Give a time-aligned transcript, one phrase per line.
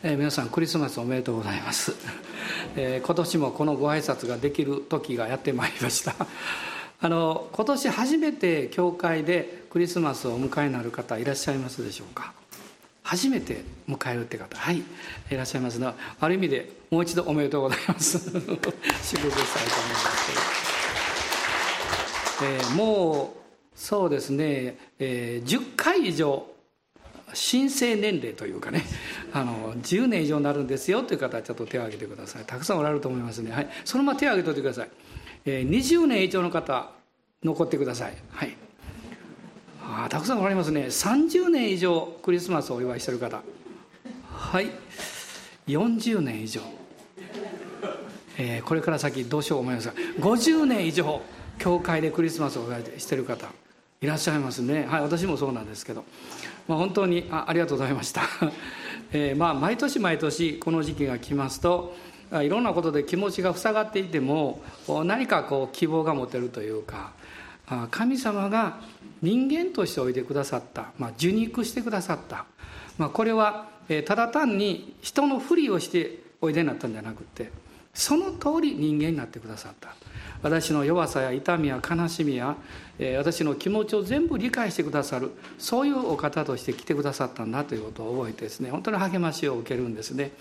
[0.00, 1.92] えー、皆さんクリスマスおめでとうございます、
[2.76, 6.14] えー、今年もこのご挨拶ができる時がやってまいりました。
[7.00, 12.32] あの今年初めて教会でクリスマスをお迎えになる方いらっしゃいますでしょうか？
[13.02, 14.56] 初めて迎えるって方。
[14.56, 14.84] はいい
[15.30, 18.18] らっしゃいますがある意味でもう一度おめでとうございます。
[18.30, 19.30] 祝福したいと思いま
[19.98, 20.32] す。
[22.44, 23.38] えー、もう
[23.74, 26.46] そうですね、えー、10回以上
[27.34, 28.84] 申請年齢というかね
[29.32, 32.44] あの10年以上になるんですよという方はちょっと手を挙げてください。
[32.44, 34.90] たくさんおられると思いますね、はい、そのまま手を挙げておいてください、
[35.44, 36.90] えー、20年以上の方
[37.42, 38.14] 残ってください。
[38.30, 38.56] はい。
[39.80, 40.82] あたくさんおられますね。
[40.82, 43.42] 30年以上クリスマスをお祝いしてる方。
[44.32, 44.70] はい。
[45.66, 46.60] 40年以上、
[48.38, 51.20] えー、これから先どうしよう思いますが50年以上
[51.58, 53.48] 教会でクリスマスをお祝いしてる方
[54.00, 54.86] いらっしゃいますね。
[54.88, 55.00] はい。
[55.02, 56.04] 私もそうなんですけど。
[56.68, 58.22] まあ、本当にあありがとうございました、
[59.12, 61.94] えー、まあ毎年毎年この時期が来ますと
[62.32, 64.60] いろんなことで気持ちが塞がっていても
[65.04, 67.12] 何かこう希望が持てるというか
[67.90, 68.80] 神様が
[69.22, 72.44] 人間としておいてくださった、まあ、受肉してくださった、
[72.98, 73.68] まあ、これは
[74.06, 77.50] ただ単に人のふりをしておいでになったんじゃなくて
[77.94, 79.94] その通り人間になってくださった。
[80.42, 82.56] 私の弱さや痛みや悲しみや、
[82.98, 90.32] え私の気持ちを全部理解してくださるそういうお方として来てくださったんだということを覚えてですね本当に励ましを受けるんですね。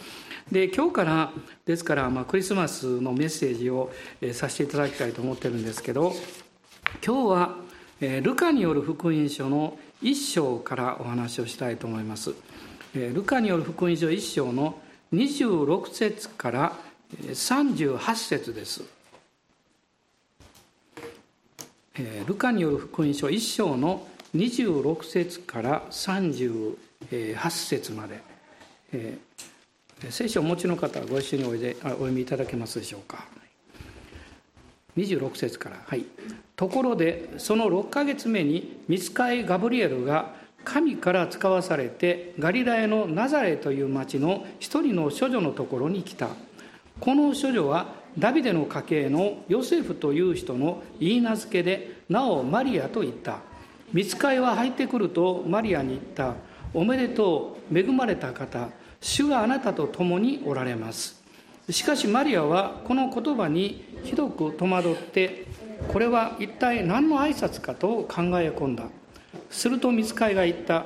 [0.51, 1.31] で今日から
[1.65, 6.13] ですから、まあ、クリスマスのメッセージを、えさせていただきたいと思ってるんですけど
[7.05, 7.55] 今日は、
[7.99, 12.33] えルカによる福音書の一章からお話をしたいと思います、
[12.95, 14.79] えルカによる福音書一章の
[15.13, 16.73] 26節から
[17.11, 18.96] 38節です。
[22.27, 26.75] ルカによる福音書1章の26節から38
[27.49, 28.21] 節まで、
[28.93, 33.25] えー、聖書をお持ちの方はご一緒においでお読みいただけますでしょうか。
[34.95, 35.77] 26節から。
[35.85, 36.05] はい。
[36.55, 46.29] ところでその6ヶ月目に見つかいガブリエルが神から使わされてガリラヤのナザレという町の一人の処女のところに来た。
[46.99, 53.39] この処女はダビデの家系のヨセフという人の言い名付けでなおマリアと言った。
[53.93, 56.33] 見つかいは入ってくるとマリアに言った。
[56.73, 58.69] おめでとう恵まれた方。
[58.99, 61.23] 主があなたと共におられます。
[61.69, 65.45] しかしマリアはこの言葉にひどく戸惑って
[65.89, 68.85] これは一体何の挨拶かと考え込んだ。
[69.49, 70.85] すると見つかいが言った。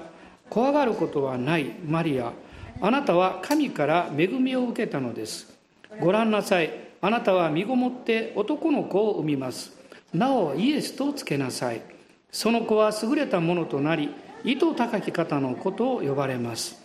[0.49, 2.33] 怖がることはないマリア。
[2.81, 5.57] あなたは神から恵みを受けたのです。
[6.01, 6.90] ご覧なさい。
[7.03, 9.75] あなたは身ごもって男の子を産みます。
[10.13, 11.81] なおイエスとつけなさい。
[12.31, 14.13] その子は優れたものとなり
[14.43, 16.79] 意図高き方の子とを呼ばれます。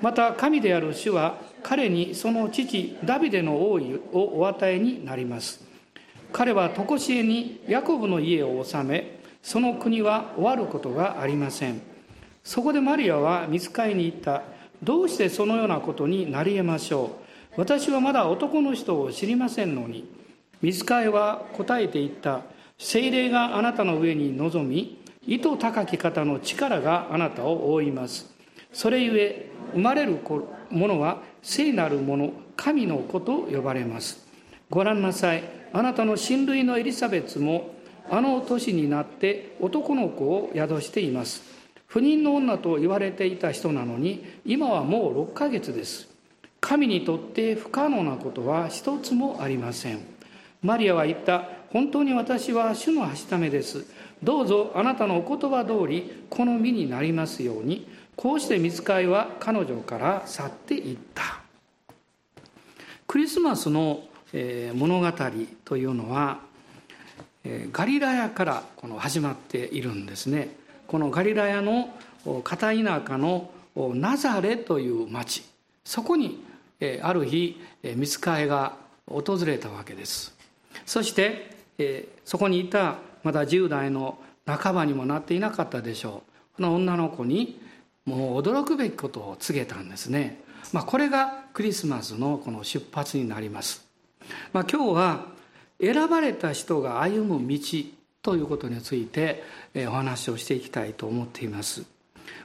[0.00, 5.64] また神である主は彼にその父ダビデの王位をお与えになります。
[6.32, 11.80] 彼は常しえにヤコブの家を治めその国は終わることがありません。
[12.44, 14.42] そこでマリアは見つかりに行った。
[14.82, 17.26] どうしてそのようなことになり得ましょう？
[17.56, 20.08] 私はまだ男の人を知りませんのに
[20.62, 22.42] 水替えは答えて言った。
[22.78, 28.30] 精霊があなたの上に臨み意図高き方の力があなたを覆います。
[28.72, 30.18] それゆえ生まれる
[30.70, 34.26] ものは聖なるもの神の子と呼ばれます。
[34.68, 35.44] ご覧なさい。
[35.72, 37.74] あなたの親類のエリザベツも
[38.10, 41.42] あの年になって男の子を宿しています。
[41.86, 46.15] 不妊の女と言われていた人なのに今はもう6ヶ月です。
[46.60, 50.00] 神にとって不可能なことは一つもありません。
[50.62, 53.84] マリアは言った本当に私は主のはしためです。
[54.22, 57.86] どうぞあなたのお言葉通りこの身になりますように。
[58.16, 61.40] こうして見つかいは彼女から去っていった。
[63.06, 64.04] クリスマスの
[64.74, 65.12] 物語
[65.64, 66.40] というのは
[67.72, 70.56] ガリラヤからこの始まっているんですね。
[70.86, 71.90] このガリラヤの
[72.42, 75.44] 片田舎のナザレという町。
[75.84, 76.42] そこに
[77.02, 77.60] ある日
[77.94, 80.36] 見つかいが訪れたわけです。
[80.84, 81.56] そして
[82.24, 86.22] そこにいたまだ10代の半ばにもなっていなかったでしょ
[86.54, 86.56] う。
[86.56, 87.60] この女の子に
[88.04, 90.40] もう驚くべきことを告げたんですね、
[90.72, 93.86] まあ、これがクリスマスのこの出発になります、
[94.52, 95.26] まあ、今日は
[95.80, 97.58] 選ばれた人が歩む道
[98.22, 99.42] ということについて
[99.74, 101.84] お話をしていきたいと思っています。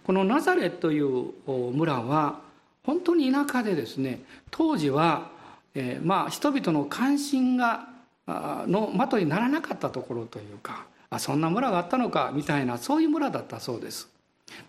[0.03, 2.41] このナザレという村は
[2.83, 5.29] 本当に田舎でですね当時は、
[5.75, 7.87] えー、まあ人々の関心が
[8.27, 14.09] の的にならなかったところというかあそんな村があったのかみたいなそういう村だったそうです。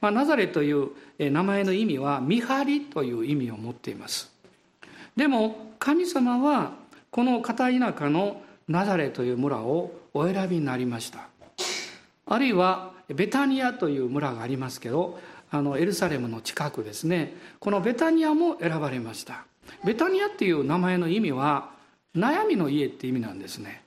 [0.01, 4.33] まあ、ナザレという名前の意味は見張りという意味を持っています。
[5.17, 6.73] でも神様は
[7.11, 11.29] この片田舎のナザレという村をお選びになりました。
[12.27, 15.19] あるいはベタニアという村がありますけど
[15.55, 17.35] あのエルサレムの近くですね。
[17.61, 19.45] このベタニアも選ばれました。
[19.85, 21.71] ベタニアっていう名前の意味は
[22.17, 23.83] 悩みの家って意味なんですね。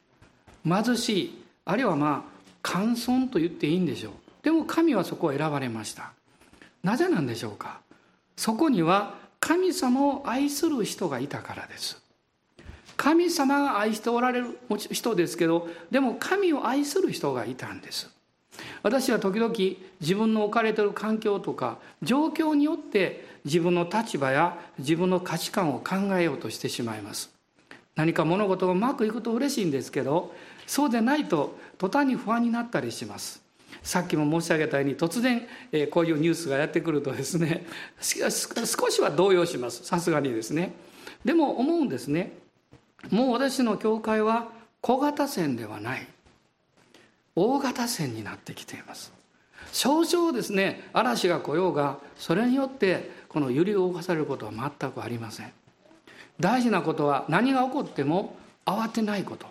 [0.63, 4.13] 貧しいあるいはまあ謙遜と言っていいんでしょう。
[4.43, 6.13] でも神はそこを選ばれました。
[6.83, 7.79] なぜなんでしょうか。
[8.37, 11.99] そこには神様を愛する人がいたからです。
[12.95, 14.59] 神様が愛しておられる
[14.91, 18.09] 人ですけどでも神を愛する人がいたんです。
[18.83, 19.53] 私は時々
[19.99, 27.31] 自分の置かれてる環境とか状況によって自分の立場や自分の価値観を考えようとしてしまいます。
[27.95, 30.35] 何か物事がうまくいくと嬉しいんですけど
[30.67, 33.41] そうでないと途端に不安になったりします。
[33.83, 37.67] さっきも申し上げたように突然、えこういうニュースがやってくるとですね
[38.01, 38.29] 少
[38.89, 39.85] しは動揺します。
[39.85, 40.73] さすがにですね。
[41.23, 42.33] でも思うんですね。
[43.11, 44.51] もう私の教会は
[44.81, 46.07] 小型船ではない。
[47.35, 49.13] 大型船になってきています。
[49.71, 55.51] 少々ですね嵐が来ようがそれによってこの揺り動かされることは全くありません。
[56.39, 59.47] 大事なことは何が起こっても慌てないこと。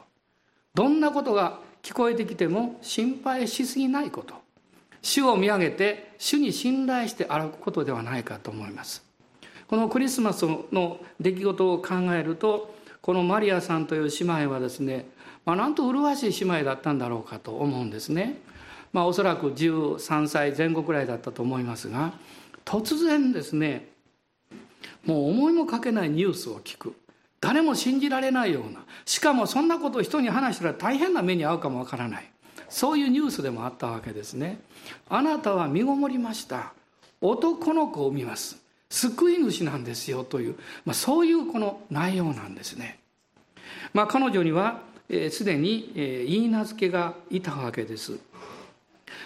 [0.74, 4.34] どんなことが聞こえてきても心配しすぎないこと。
[5.02, 9.04] 主を見上げて主に信頼して歩くことではないかと思います。
[9.66, 15.06] このクリスマスの出来事を考えるとこのマリアさんという姉妹はですね、
[15.44, 18.38] まあ、なんと麗しい姉妹だったんだろうかと思うんですね。
[18.92, 22.12] まあ、おそらく13歳前後くらいだったと思いますが
[22.64, 23.88] 突然ですね
[25.04, 26.94] もう思いもかけないニュースを聞く。
[27.40, 28.84] 誰も信じられないような。
[29.04, 32.30] しかもそんなことを人に話したら大変な目に遭うかもわからない。
[32.70, 34.60] そういうニュースでもあったわけですね。
[35.10, 36.72] あなたは身ごもりました。
[37.20, 38.56] 男の子を見ます。
[38.88, 40.56] 救い主なんですよという、
[40.86, 42.98] まあ、そういうこの内容なんですね。
[43.92, 48.18] まあ、彼女にはすで、に、言い名付けがいたわけです。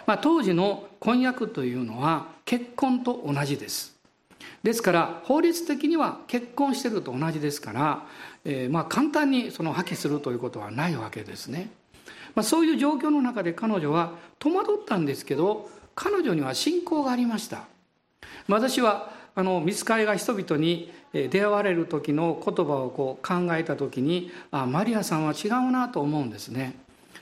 [0.07, 3.95] まあ、当時の婚約というのは結婚と同じです。
[4.63, 8.07] ですから法律的には結婚してると同じですから、
[8.45, 11.71] えー、まあ簡単にその破棄するということはないわけですね。
[12.35, 17.65] まあ、そういう状況の中で彼女は戸惑ったんですけど彼女には信仰がありました。
[18.49, 26.75] 私はあの見つかりが人々に出会われる時の言葉をこう考えた時にあマリアさんは違うなと思うんですね。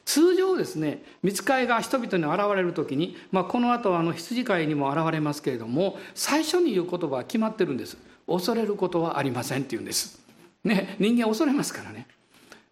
[0.05, 7.99] 通常ですね見つかりが人々に現れる時に、まあ、この後あの羊飼いにも現れますけれども最初に言う言葉は決まってるんです。
[8.27, 10.21] 恐れることはありませんって言うんです。
[10.65, 12.07] ね人間恐れますからね。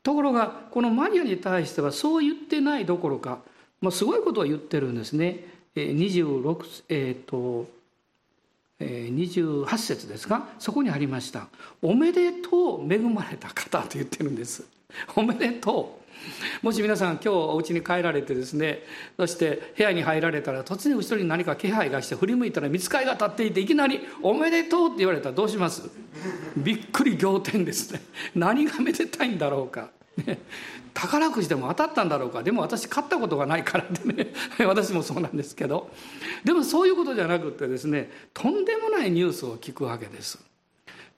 [0.03, 3.39] ところがこのマリアに対してはそう言ってないどころか、
[3.81, 5.47] まあ、すごいことを言ってるんですね。
[5.75, 7.67] 26えっ、ー、と
[8.85, 11.49] 28節ですがそこにありました
[11.83, 14.65] 「おめでとう恵まれた方」と言ってるんです。
[15.17, 16.05] おめでとう。
[16.63, 18.83] もし皆さん今日お家に帰られてですね
[19.19, 25.83] そして部屋に入られたら突然後ろに何か気配がして振り向いたら見つかりが立っていていきなり「おめでとう」って言われたらどうします？
[26.57, 28.01] びっくり仰天ですね。
[28.35, 29.91] 何がめでたいんだろうか。
[30.19, 30.39] ね、
[30.95, 32.43] 宝くじでも当たったんだろうか。
[32.43, 34.33] でも私買ったことがないからってね。
[34.67, 35.91] 私もそうなんですけど。
[36.45, 40.39] でもそういうことじゃなくてですねとんでもないニュースを聞くわけです。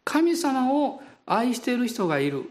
[0.04, 2.48] 神様を愛している人がいる。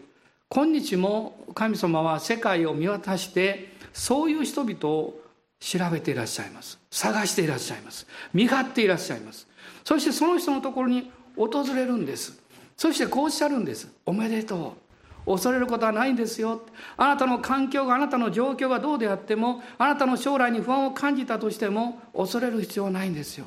[0.48, 5.20] 今日も神様は世界を見渡してそういう人々を
[5.58, 6.78] 調べていらっしゃいます。
[6.90, 8.06] 探していらっしゃいます。
[8.32, 9.48] 見張っていらっしゃいます。
[9.84, 12.38] そしてその人のところに訪れるんです。
[12.76, 13.88] そしてこうおっしゃるんです。
[14.04, 14.85] おめでとう。
[15.26, 16.62] 恐れることはないんですよ。
[16.96, 23.46] あなたの環境があなたの状況がどうであってもあなたの将来に不安を感じたとしても恐れる必要はないんですよ。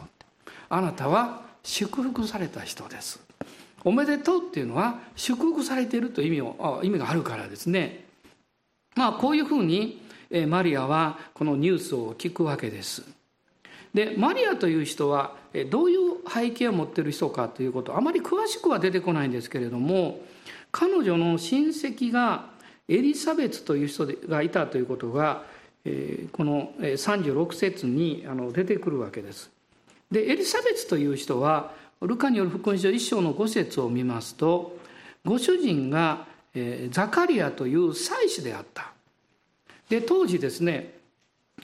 [0.69, 3.19] あなたは祝福された人です。
[3.85, 8.05] おめでとうっていうのは祝福されているという意味を意味があるからですね。
[8.95, 10.01] まあこういうふうに
[10.47, 13.03] マリアはこのニュースを聞くわけです。
[13.93, 15.33] でマリアという人は
[15.71, 15.99] どういう
[16.31, 20.19] 背景を持っている人かということあまり詳しくは出てこないんですけれども
[20.71, 22.49] 彼女の親戚が
[22.87, 25.43] エリザベツという人がいたということが
[26.31, 29.49] この36節に出てくるわけです。
[30.11, 31.71] でエリザベツという人は
[32.01, 34.77] ルカによる福音書1章の5節を見ますと
[35.25, 36.25] ご主人が
[36.91, 38.91] ザカリアという祭司であった。
[39.89, 40.99] で当時ですね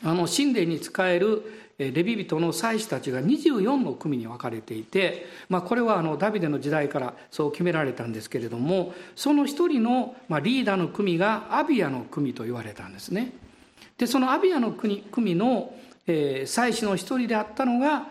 [0.04, 13.34] あの神殿に仕えるレビ人の祭司たちが24の組に分かれていて、まあ、これはあのダビデの時代からそう決められたんですけれどもその一人のリーダーの組がアビアの組と言われたんですね。
[13.98, 15.74] でそのアビアの組の、
[16.08, 18.08] えー、祭司の一人であったのが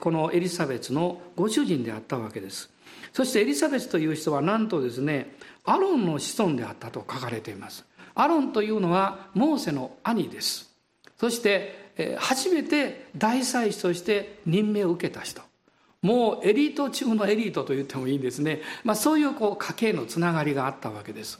[0.00, 2.70] このエリザベスのご主人であったわけです。
[3.12, 5.34] そしてエリザベスという人はなんとですね
[5.64, 7.84] アロンの子孫であったと書かれています。
[8.14, 10.70] アロンというのはモーセの兄です。
[11.18, 11.79] そして
[12.18, 15.42] 初めて大祭司として任命を受けた人。
[16.02, 21.38] もうエリート中のエリートと言ってもいいんですね、まあ、そういうこう家系のつながりがあったわけです。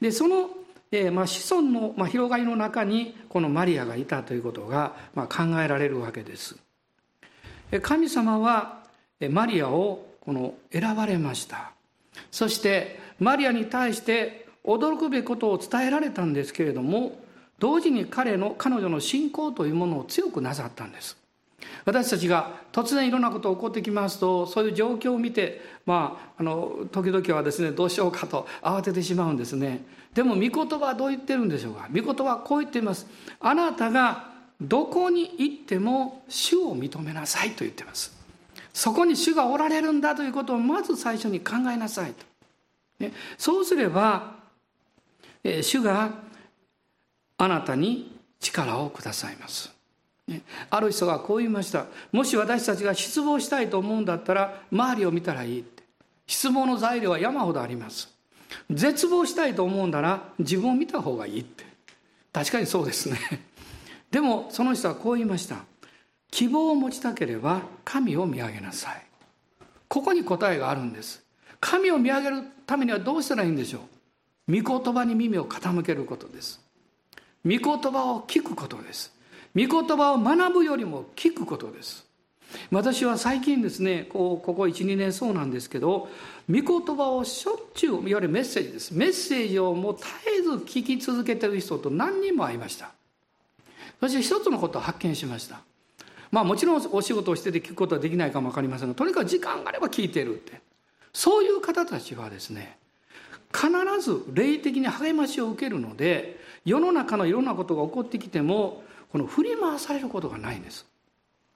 [0.00, 0.48] でその、
[0.90, 6.56] えー、まあ子孫の、まあ、広がりの中にこのマリアがいたということが、まあ、考えられるわけです。
[7.82, 8.80] 神様は
[9.30, 11.72] マリアをこの選ばれました。
[12.30, 17.18] そしてマリアに対して驚くべきことを伝えられたんですけれども
[17.60, 21.16] 同時に彼の彼女の信仰というものを強くなさったんです。
[21.84, 29.84] 私たちが突然いろんなことが起こってきますとそういう状況を見てまああの時々はですねどうしようかと慌ててしまうんですね。
[30.14, 31.88] でも御言葉はどう言ってるんでしょうか？
[31.94, 33.06] 御言葉はこう言っています。
[33.38, 38.18] あなたがどこに行っても主を認めなさいと言っています。
[38.72, 42.24] そこに主がおられるんだということをまず最初に考えなさいと、
[43.00, 44.36] ね、そうすれば、
[45.42, 46.10] え主が
[47.40, 49.72] あなたに力をくださいます。
[50.68, 51.86] ある人がこう言いました。
[52.12, 55.82] もし私たちが失望したいと思うんだったら周りを見たらいいって。
[56.26, 58.10] 失望の材料は山ほどあります。
[58.68, 61.64] 絶望したいと思うんなら自分を見た方がいいって。
[62.30, 63.18] 確かにそうですね。
[64.12, 65.64] でもその人はこう言いました。
[66.30, 69.06] 希望を持ちたければ神を見上げなさい。
[69.88, 71.24] ここに答えがあるんです。
[71.58, 73.80] 神を見上げるためにはどうしたらいいんでしょ
[74.46, 74.62] う。
[74.62, 76.60] 御言葉に耳を傾けることです。
[77.46, 79.12] 御言葉を聞くことです。
[79.54, 82.06] 御言葉を学ぶよりも聞くことです。
[82.70, 86.08] 私は最近ですねこここ12年そうなんですけど
[86.50, 88.92] 御言葉をしょっちゅういわゆるメッセージです。
[88.92, 92.90] メッセージをもう絶えず聞き続けてる人と何人も会いました。
[94.00, 95.60] そして一つのことを発見しました。
[96.30, 100.60] まあもちろんお仕事をしてて聞くことはできないかも分かりませんがとにかく時間があれば聞いてるって。
[101.12, 102.78] そういう方たちはですね
[103.52, 103.68] 必
[104.00, 110.86] ず霊的に励ましを受けるので世の中のいろんなことが起こってきてもこの振り回されることがないんです。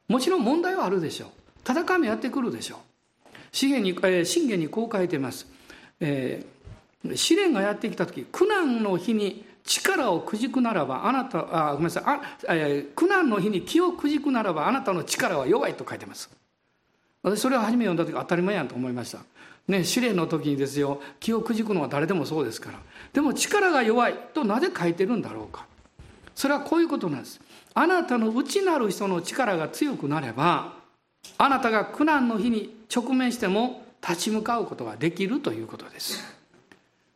[0.09, 1.29] もちろん問題はあるでしょう。
[1.67, 2.79] 戦いもやってくるでしょう。
[3.53, 5.47] 信玄に,、えー、信玄にこう書いてます、
[6.01, 12.03] えー、試練がやってきた時苦難の日に力をくじくならばあなたあごめんなさい。
[12.07, 16.31] あ、えー、苦難の日に気をくじくならばあなたの力は弱いと書いてます。
[17.23, 19.21] 私それを初め読んだ時当たり前やんと思いました。
[19.69, 21.01] ね試練の時にですよ。
[21.21, 22.79] 気をくじくのは誰でもそうですから。
[23.15, 25.67] でも力が弱いとなぜ書いてるんだろうか。
[26.35, 27.41] それはこういうことなんです。
[27.73, 30.75] あなたの内なる人の力が強くなれば
[31.39, 36.23] あなたが苦難の日に直面しても立ち向かうことができるということです。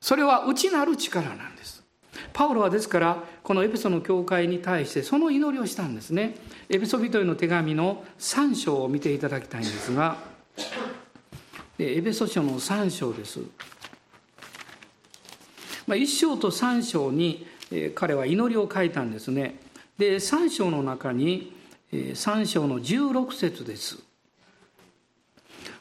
[0.00, 1.84] それは内なる力なんです。
[2.32, 6.36] パウロはですからこのエペソの教会に対してその祈りをしたんですね。
[6.68, 10.16] エペソ人への手紙の3章を見ていただきたいんですが
[11.78, 13.40] エペソ書の3章です、
[15.88, 17.46] まあ、1章と3章に
[17.94, 19.58] 彼は祈りを書いたんですね。
[19.96, 21.56] で3章の中に
[21.90, 23.98] 3章の16節です。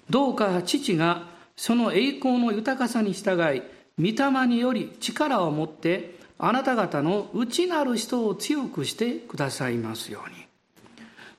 [0.10, 3.62] どうか父がその栄光の豊かさに従い
[4.00, 10.38] 御霊により力を持ってあなた方の内なる人を強くしてくださいますように。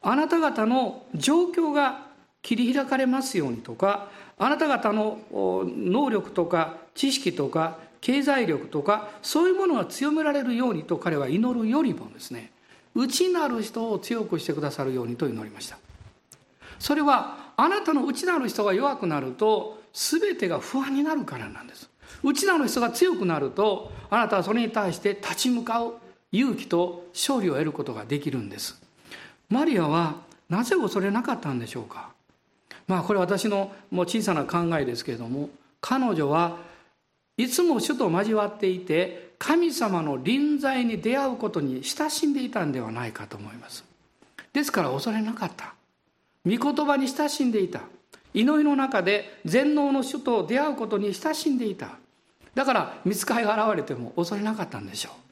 [0.03, 2.07] あなた方の状況が
[2.43, 12.52] 切り開かれますようにとかあなた方の能力とか知識とか経済力とかそういうものが強められるようにと彼は祈るよりもですね
[12.95, 15.78] 内なる人を強くしてくださるようにと祈りました。
[16.78, 21.90] それはあなたの内なる人が弱くなると全てが不安になるからなんです。
[22.23, 25.95] 内なる人が強くなるとあなたはそれに対して立ち向かう
[26.33, 28.81] 勇気と勝利を得ることができるんです。
[29.49, 30.17] マリアは
[30.49, 32.11] なぜ恐れなかったんでしょうか。
[32.87, 35.50] まあこれ私の小さな考えですけれども
[35.81, 36.57] 彼女は
[37.38, 43.85] いつも主と交わっていて神様の臨在に出会うことに親しんでいたんではないかと思います。
[44.52, 45.75] ですから恐れなかった。
[46.45, 47.80] 御言葉に親しんでいた。
[48.35, 51.92] 祈りの中で全能の主と出会うことに親しんでいた。
[52.54, 55.28] だから見つかりが現れても恐れなかったんでしょう。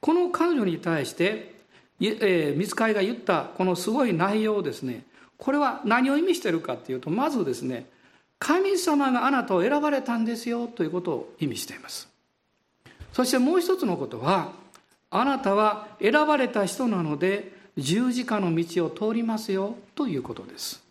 [0.00, 1.56] この彼女に対して、
[2.00, 5.04] えー、見つかりが言ったこのすごい内容ですね
[5.38, 7.86] これは何を意味しているかっていうとまずですね
[8.38, 12.08] 神様があなたを選ばれたんですよということを意味しています。
[13.12, 14.52] そしてもう一つのことは
[15.10, 20.82] あなたは選ばれた人なので十字架の道を通りますよということです。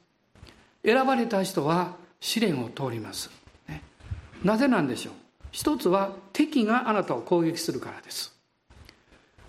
[0.84, 3.30] 選ばれた人は試練を通ります、
[3.68, 3.84] ね、
[4.44, 5.14] なぜなんでしょう？
[5.52, 8.34] 一つは敵があなたを攻撃するからです。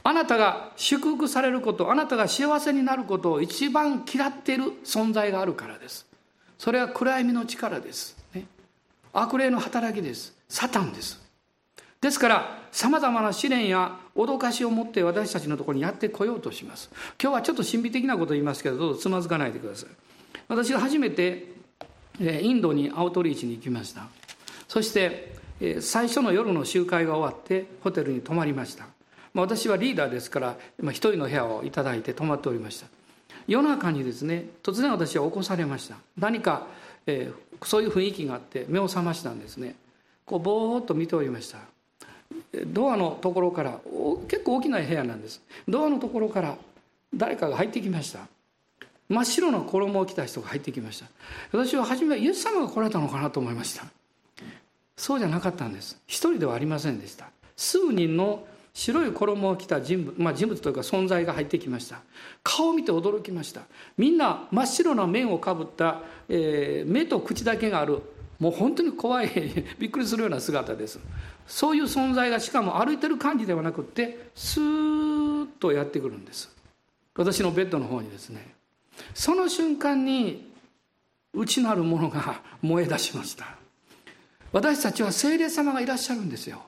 [0.04, 6.06] あなたが祝福されることあなたが幸せになることを一番嫌っている存在があるからです。
[6.58, 8.44] それは暗闇の力です、ね、
[9.12, 10.34] 悪霊の働きです。
[10.48, 11.24] サタンです。
[12.00, 16.90] ですからさまざまな試練や脅かしを持って私たちのところにやってこようとします。
[17.20, 19.90] 今日はちょっと神秘的なことを言いますけどどうぞつまずかないでください。
[20.48, 21.46] 私が初めて
[22.20, 24.08] インドにアウトリーチに行きました。
[24.68, 25.34] そして
[25.80, 28.86] 最初の夜の集会が終わってホテルに泊まりました。
[29.34, 32.86] 私はリーダーですから一人の部屋を頂いて泊まっておりました。
[33.46, 35.96] 夜中にですね突然私は起こされました。
[36.18, 36.66] 何か、
[37.06, 39.76] えー、そういう雰囲気があって目を覚ましたんですね。
[40.24, 41.58] こうぼーっと見ておりました。
[42.66, 43.80] ドアのところから
[44.28, 45.40] 結構大きな部屋なんです。
[45.68, 46.56] ドアのところから
[47.14, 48.20] 誰かが入ってきました。
[49.08, 51.06] 真っ白な衣を着た人が入ってきました。
[51.52, 53.84] 私は初めはイエス様が来られたのかなと思いました。
[54.96, 56.00] そうじゃなかったんです。
[56.06, 57.30] 一人ではありませんでした。
[57.56, 58.44] 数人の
[58.76, 62.02] 白い衣を着た人物、まあ、人物というか存在が入ってきました。
[62.42, 63.62] 顔を見て驚きました。
[63.96, 68.02] みんな真っ白な面をかぶった、えー、目と口だけがある
[68.38, 69.30] もう本当に怖い
[69.80, 71.00] びっくりするような姿です。
[71.46, 76.54] そういう存在がしかも歩いてる感じではなくってスーッとやってくるんです。
[77.14, 78.54] 私のベッドの方にですね。
[79.14, 80.52] その瞬間に
[81.32, 83.56] 内なるものが燃え出しました。
[84.52, 86.62] 私たちは聖霊様がいらっしゃるんですよ。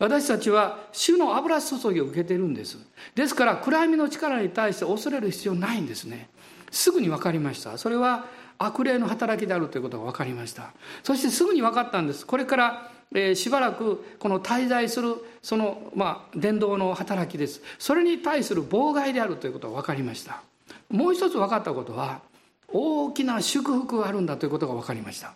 [0.00, 2.78] 私たちは主の油注ぎを受けているんです。
[3.14, 6.30] ですから暗闇の力に対して恐れる必要ないんですね。
[6.72, 7.78] すぐに分かりました。
[7.78, 8.24] それは
[8.58, 10.72] 悪霊の働きであるということが分かりました。
[11.02, 12.26] そしてすぐに分かったんです。
[12.26, 17.60] これからえー、しばらくこの滞在するその、まあ、伝道の働きです。
[17.78, 20.42] それに対する妨害であるということが分かりました。
[20.88, 22.20] もう一つ分かったことは
[22.68, 25.32] 大きな祝福があるんだということが分かりました。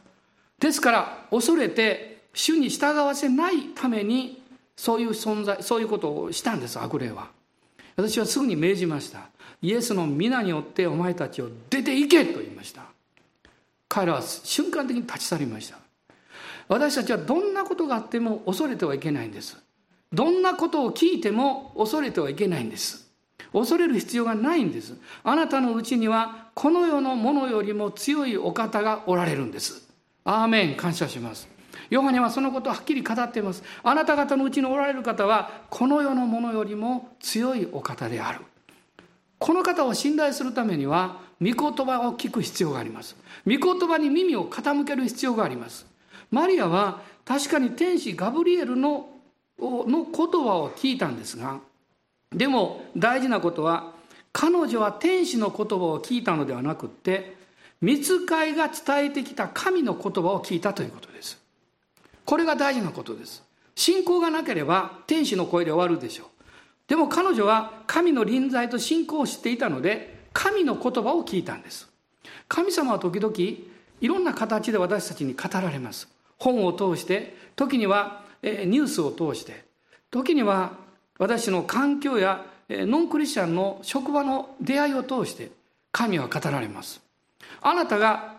[0.60, 4.43] ですから恐れて主に従わせないために
[4.76, 7.28] そういう存在そういうことをしたんです悪霊は。
[7.96, 9.28] 私はすぐに命じました。
[9.62, 12.82] イエスの皆によってお前たちを出て行けと言いました。
[13.88, 15.78] 彼らは瞬間的に立ち去りました。
[16.68, 19.56] 私たちはどんなことがあっても恐れてはいけないんです。
[20.12, 23.10] どんなことを聞いても恐れてはいけないんです。
[23.52, 24.94] 恐れる必要がないんです。
[25.22, 29.88] あなたのうちにはこの世のものよりも強いお方がおられるんです。
[30.24, 30.76] アーメン。
[30.76, 31.53] 感謝します。
[31.90, 33.62] ヨハネはそのことをはっきり語っています。
[33.82, 38.40] あなた方のうちにおられる方はこの世のものよりも強いお方である。
[39.38, 41.54] この方を信頼するためには御言
[41.86, 43.16] 葉を聞く必要があります。
[43.46, 45.86] 御言葉に耳を傾ける必要があります。
[46.30, 49.08] マリアは確かに天使ガブリエルの
[49.58, 51.60] の言葉を聞いたんですが
[52.32, 53.92] でも大事なことは
[54.32, 57.36] 彼女は天使の言葉を聞いたのではなくって
[57.80, 61.43] 見つかいが伝えてきた神の言葉を聞いたということです。
[62.24, 63.42] これが大事なことです。
[63.74, 66.28] 信仰がなければ天使の声で終わるでしょう。
[66.86, 71.88] でも彼女は神の臨在と信仰を知っていたので神の言葉を聞いたんです。
[72.48, 73.34] 神様は時々
[74.00, 76.08] いろんな形で私たちに語られます。
[76.38, 79.64] 本を通して時にはニュースを通して
[80.10, 80.72] 時には
[81.18, 85.50] 私の環境やノンクリスチャンの職場の出会いを通して
[85.92, 87.00] 神は語られます。
[87.62, 88.33] あなたが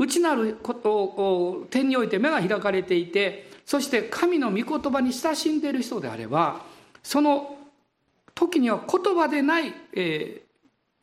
[0.00, 6.62] 内なることを点において目が開かれていてそして神の御言葉に親しんでいる人であれば
[7.02, 7.56] その
[8.34, 10.42] 時には言葉でない、え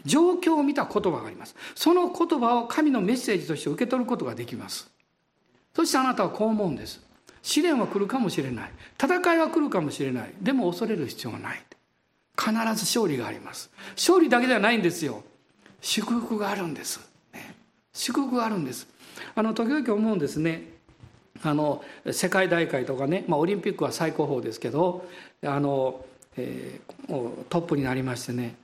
[0.03, 1.55] ー、状況を見た言葉があります。
[1.75, 4.89] その言葉を神のメッセージとして受け取ることができます。
[5.75, 6.99] そしてあなたはこう思うんです。
[7.43, 8.71] 試練は来るかもしれない。
[8.99, 10.33] 戦いは来るかもしれない。
[10.41, 11.63] でも恐れる必要がない。
[12.35, 13.69] 必ず勝利があります。
[13.95, 15.23] 勝利だけではないんですよ。
[15.81, 17.06] 祝福があるんです、
[17.97, 18.87] 祝福があるんです。
[19.35, 20.77] あの時々思うんですね。
[21.43, 25.07] あの世界大会とかね、まあ、オリンピックは最高峰ですけど
[25.43, 26.03] あの、
[26.35, 28.55] えー、トップになりましてね、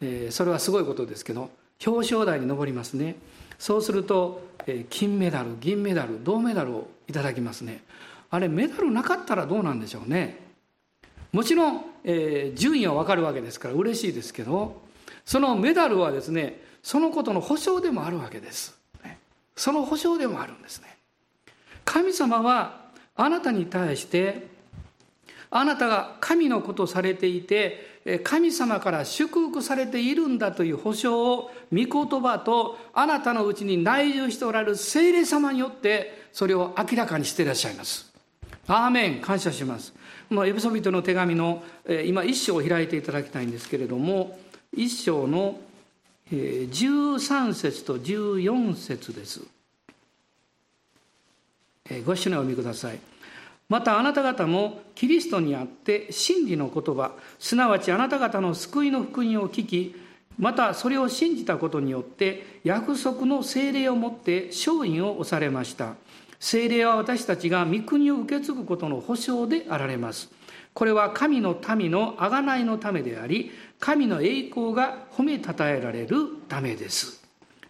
[0.00, 1.50] えー、それはすごいことですけど
[1.86, 3.16] 表彰台に上りますね。
[3.58, 4.42] そうすると
[4.90, 7.82] 金メダル銀メダル銅メダルをいただきますね。
[8.30, 10.46] あれメダルなかったらどうなんでしょうね。
[11.32, 14.80] もちろん、えー、順位は分かるわけですから嬉しいですけど
[15.24, 18.75] そのメダルはですねそのことの保証でもあるわけです。
[19.56, 20.96] その保証でもあるんですね
[21.84, 24.46] 神様はあなたに対して
[25.50, 38.12] あなたが神のことをされていて神様から祝福されているんだという保証を御言葉とあなたのうちに内住しておられる聖霊様によってそれを明らかにしていらっしゃいます。
[38.68, 39.92] アーメン感謝します。
[40.28, 41.62] このエブソビトの手紙の
[42.04, 44.38] 今一章を開いていただきたいんですけれども
[44.72, 45.58] 一章の
[46.30, 49.42] 13節と14節です。
[52.04, 52.98] ご一緒にお読みください。
[53.68, 59.96] またあなた方もキリストにあって真理の言葉すなわちあなた方の救いの福音を聞き
[60.38, 65.94] またそれを信じたことによって約束の精霊をもって勝因を押されました
[66.38, 70.30] 精霊は私たちが御国を受け継ぐことの保証であられます
[70.76, 76.18] これは神の民の贖いのためであり神の栄光が褒めたたえられる
[76.50, 77.24] ためです。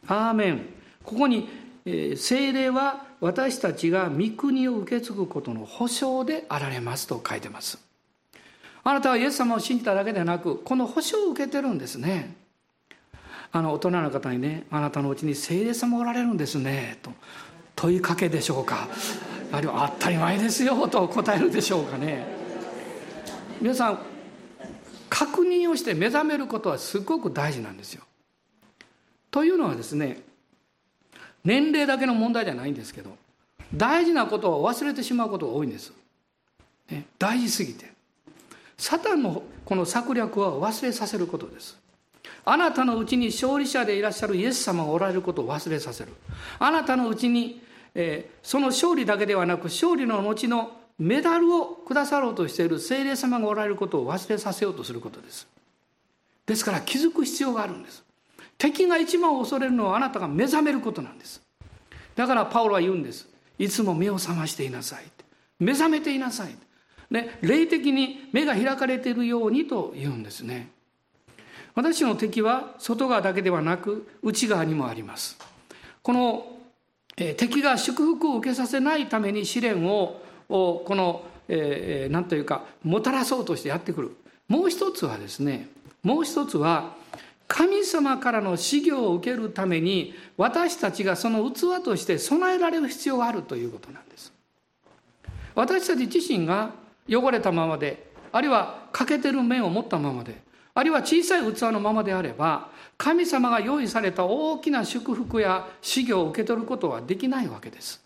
[0.08, 0.66] アーメン。
[1.04, 1.48] ここに
[2.16, 7.78] 精霊は私たちが御国を受け継ぐことの保証であられますと書いてます。
[8.82, 12.34] あなたはイエス様を信じただけでなくこの保証を受けてるんですね。
[13.52, 17.12] あの大人の方にねあなたのうちに聖霊様おられるんですねと。
[17.76, 18.88] 問いかけでしょうか。
[19.52, 22.34] あるいは当たり前ですよと答えるでしょうかね。
[23.60, 23.98] 皆さん
[25.08, 28.02] 確認をして目覚めることはすごく大事なんですよ。
[29.30, 30.22] というのはですね
[31.44, 33.16] 年齢だけの問題じゃないんですけど
[33.74, 35.92] 大事なことを忘れてしまうことが多いんです、
[36.90, 37.96] ね、大事すぎて。
[38.78, 41.78] サタンのこの策略は忘れさせることです。
[42.44, 46.12] あなたのうちに勝利者でいらっしゃるイエス様がおられることを忘れさせる。
[46.58, 47.62] あなたのうちに、
[47.94, 55.46] えー、その勝利だけではなく勝利の後のメダルをくださろうとしている聖霊様がおられることを忘れさせようとすることです。
[56.46, 58.04] ですから気づく必要があるんです。
[58.56, 61.42] 敵が一番恐れるのはあなたが目覚めることなんです。
[62.14, 63.28] だからパウロは言うんです。
[63.58, 65.04] いつも目を覚ましていなさい。
[65.58, 66.56] 目覚めていなさい。
[67.10, 70.70] ね、霊的に目が開かれているようにと言うんですね。
[71.74, 75.38] 私の敵は外側だけではなく内側にもあります。
[76.02, 76.46] この、
[77.16, 84.16] 敵が祝福を受けさせないために試練ををこの何、えー、というかもたらそうとしてやってくる。
[84.48, 85.68] もう一つはですね
[86.02, 86.94] もう一つは
[87.48, 94.32] 神様からの修行を受けるために私たちがその器として備えられる必要があるということなんです。
[95.54, 96.72] 私たち自身が
[97.08, 100.42] 汚れたままであるいは欠けてる面を持ったままで
[100.74, 108.04] あるいは小さい器のままであれば神様が用意された大きな祝福や修行を受け取ることはできないわけです。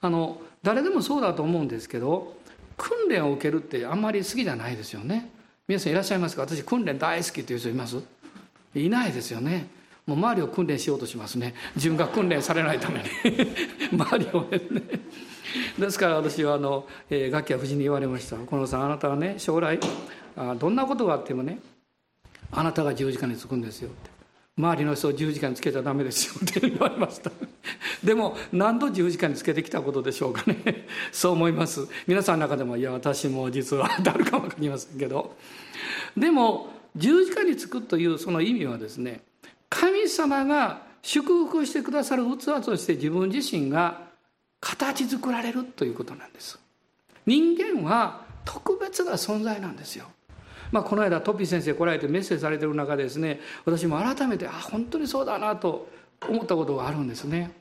[0.00, 2.34] あの誰でもそうだと思うんですけど
[2.76, 5.30] 訓練を受けるってあんまり好きじゃないですよね。
[5.68, 6.42] 皆さんいらっしゃいますか？
[6.42, 7.98] 私訓練大好きという人います？
[8.74, 9.68] いないですよね。
[10.06, 11.54] もう周りを訓練しようとしますね。
[11.76, 13.04] 自分が訓練されないために。
[13.92, 14.60] 周りをね。
[15.78, 19.78] ですから私はあの、えー、楽器は夫人に言われました「このさんあなたはね将来
[20.36, 21.60] あどんなことがあってもね
[22.50, 24.13] あなたが十字架につくんですよ」って。
[24.56, 27.32] 周りの人を十字架につけちゃダメですよって言われました。
[28.04, 30.86] でも何度十字架につけてきたことでしょうかね。
[31.10, 31.88] そう思います。
[32.06, 35.36] 皆さんの中でもいや私も実はあるかも分かりませんけど。
[36.16, 39.22] でも十字架につくというその意味はですね
[39.68, 44.02] 神様が祝福してくださる器として自分自身が
[44.60, 46.60] 形作られるということなんです。
[47.26, 50.06] 人間は特別な存在なんですよ。
[50.74, 55.88] まあ、この間トピ先生来られてメッセージされてる中でですね私も改めてあ本当にそうだなと
[56.28, 57.52] 思ったことがあるんですね。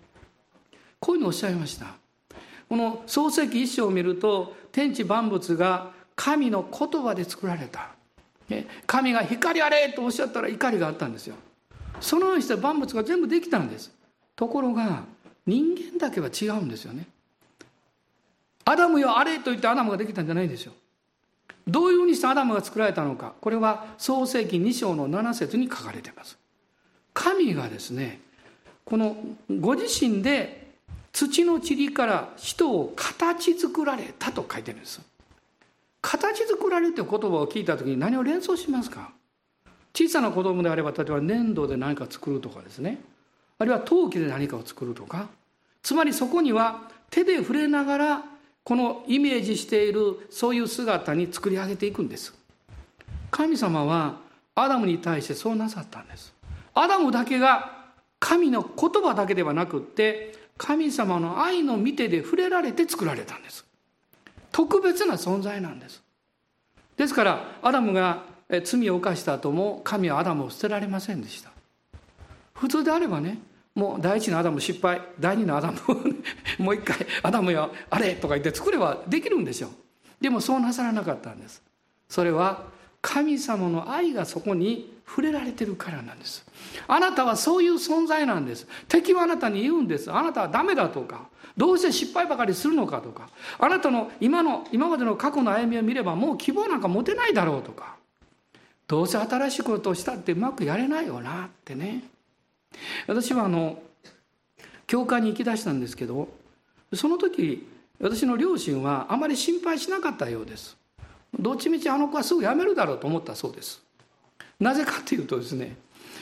[0.99, 1.93] こういうのをおっしゃいました。
[2.67, 7.89] この創世記一章を見ると天地万物が神の言葉で作られた。
[8.87, 11.35] 神が光あれとおっしゃったら怒りがあったんですよ。
[11.99, 13.91] そのようにして万物が全部できたんです。
[14.35, 15.03] ところが
[15.45, 17.05] 人間だけは違うんですよね。
[18.65, 20.73] アダムよあれと言ってアダムができたんじゃないんですよ。
[21.67, 23.33] どういうふうにしてアダムが作られたのか。
[23.39, 26.37] これは創世記2章の7節に書かれています。
[27.13, 28.19] 神がですね
[28.85, 29.15] この
[29.59, 30.71] ご自身で
[31.13, 35.01] 土の塵から人を形作られたと書いてるんです。
[36.01, 39.11] 形作られるという言葉を聞いた時に何を連想しますか。
[39.93, 42.99] 小さな子供であれば例えば粘土で何か作るとかですね。
[43.59, 45.29] あるいは陶器で何かを作るとか。
[45.81, 48.23] つまりそこには手で触れながら
[48.63, 52.33] このイメージしているそういう姿に作り上げていくんです。
[53.29, 54.17] 神様は
[54.55, 56.33] アダムに対してそうなさったんです。
[56.73, 57.83] アダムだけが
[58.19, 63.65] 神の言葉だけではなくって神様の愛の見てで触れられて作られたんです。
[64.51, 66.01] 特別な存在なんです。
[66.95, 68.23] ですからアダムが
[68.63, 71.51] 罪を犯した後も神はアダムを捨てられませんでした。
[72.53, 73.39] 普通であればね
[73.75, 75.77] もう第一のアダム失敗第二のアダム
[76.59, 79.71] もう一回アダムよあれとか言って作ればできるんでしょう
[80.21, 81.61] でもそうなさらなかったんです。
[82.07, 82.63] それは
[83.01, 86.45] 神様の愛がそこに触れられてるからなんです。
[86.87, 88.65] あなたはそういう存在なんです。
[88.87, 90.09] 敵はあなたに言うんです。
[90.09, 97.97] あなたはダメだとかどうして失敗ばかりするのかとかあなたの今の今までの過去の歩みを見ればもう希望なんか持てないだろうとか
[98.87, 102.03] どうせ新しいことをしたってうまくやれないよなってね。
[103.07, 103.81] 私はあの
[104.87, 106.29] 教会に行きだしたんですけど
[106.93, 107.67] その時
[107.99, 110.77] 私の両親はあまり心配しなかったようです。
[111.39, 113.81] どっちみちあの子はすぐ辞めるだろうと思ったそうです。
[114.59, 115.77] なぜかというとですね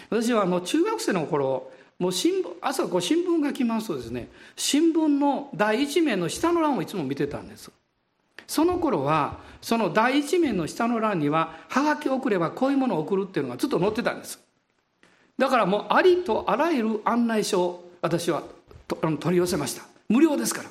[0.10, 7.72] 私はあの中学生の頃もう新聞朝こう新聞が来ますとですね新聞の第一面の下の欄をいつも見てたんです。
[8.48, 14.40] その頃はその第一面の下の欄にははがき送ればこういうものを送るっていうのがずっと載ってたんです。
[15.42, 18.44] だからもうありとあらゆる案内書を私は
[19.20, 19.82] 取り寄せました。
[20.08, 20.70] 無料ですから。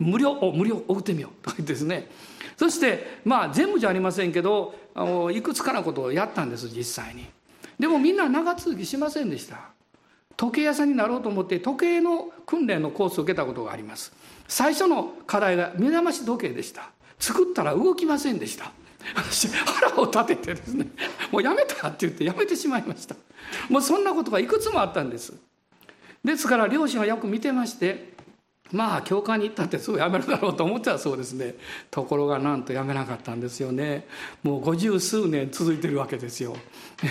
[0.00, 1.30] 無料お無料送ってみよう。
[1.40, 2.10] とか言ってですね。
[2.56, 7.26] そしてまあ全部じゃありませんけどあのいくつかのことをやったんです実際に。
[7.78, 9.60] でもみんな長続きしませんでした。
[10.36, 14.12] 時計屋さんになろうと思って時計の訓練のコースを受けたことがあります。
[14.48, 16.90] 最初の課題が目覚まし時計でした。
[17.20, 18.72] 作ったら動きませんでした。
[19.14, 20.88] 私腹を立ててですね。
[21.30, 23.14] もうやめたって言ってやめてしまいました。
[23.68, 25.34] もうそんなことがいくつもあったんです。
[26.24, 28.12] ですから両親はよく見てまして
[28.72, 31.54] まあ教会に行ったってすぐ辞めるだろうと思ってたそうですね。
[31.90, 34.06] ところがなんと辞めなかったんですよね。
[34.42, 36.54] もう五十数年続いてるわけですよ。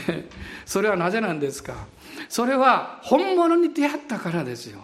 [0.67, 1.73] それはなぜなんですか？
[2.29, 4.81] それは本物に出会ったからですよ。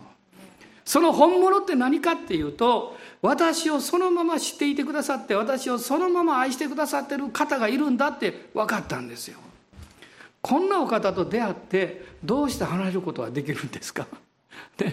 [0.85, 9.37] その本物って何かっていうと私をそのまま知っていてくださって私をそのまま愛してくださってる方がいるんだって分かったんですよ。
[10.43, 14.05] こんなお方と出会ってどうして離れることはできるんですか？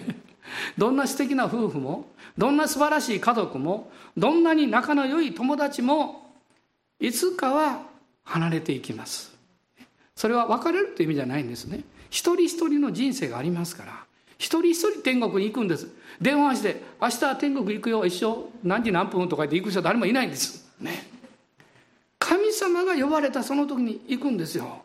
[0.77, 6.33] どんな素敵な夫婦もどんな素晴らしい家族もどんなに仲の良い友達も
[6.99, 7.83] いつかは
[8.23, 9.35] 離れていきます。
[10.15, 11.81] それは別れるという意味じゃないんですね。
[12.09, 14.05] 一人一人の人生がありますから。
[14.37, 15.87] 一人一人天国に行くんです。
[16.21, 20.67] 電話して「明日天国行くよ一緒何時何分」とか言って行く人誰もいないんです。
[20.79, 21.09] ね。
[22.19, 24.83] 神様が呼ばれたその時に行くんですよ、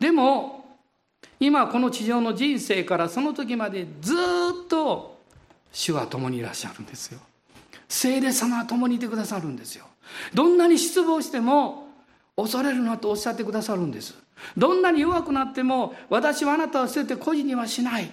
[0.00, 0.64] でも
[1.38, 4.16] 今この地上の人生からその時までずっ
[4.68, 5.20] と
[5.72, 7.20] 主は共にいらっしゃるんですよ。
[7.88, 9.84] 聖霊様は共にいてくださるんですよ。
[10.34, 11.88] どんなに失望しても
[12.36, 14.14] 恐れるなとおっしゃってくださるんです。
[14.56, 18.10] どんなに弱くなっても私はあなたを捨てて孤児にはしない。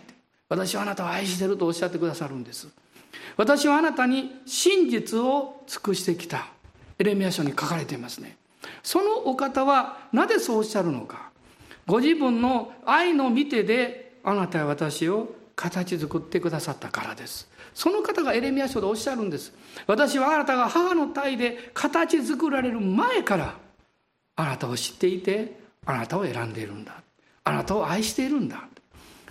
[0.49, 2.67] 私はあなたを愛してるとおっしゃってくださるんです。
[3.37, 6.47] 私はあなたに真実を尽くしてきた。
[6.99, 8.37] エレミア書に書かれていますね。
[8.83, 11.26] そのお方はなぜそうおっしゃるのか。
[11.87, 17.49] ご自分の愛の見てであなたや私を形作ってくださったからです。
[17.73, 19.53] その方がエレミア書でおっしゃるんです。
[19.87, 23.55] 私はあなたが母の体で形作られる前から
[24.35, 27.01] あなたを知っていてあなたを選んでいるんだ。
[27.45, 28.67] あなたを愛しているんだ。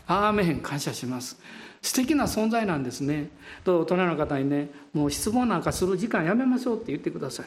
[0.08, 1.38] アーメン感謝します。
[1.82, 3.28] 素敵な存在なんですね。
[3.64, 7.46] と大人の方にねもう質問なんかする時間やめましょうって言ってください。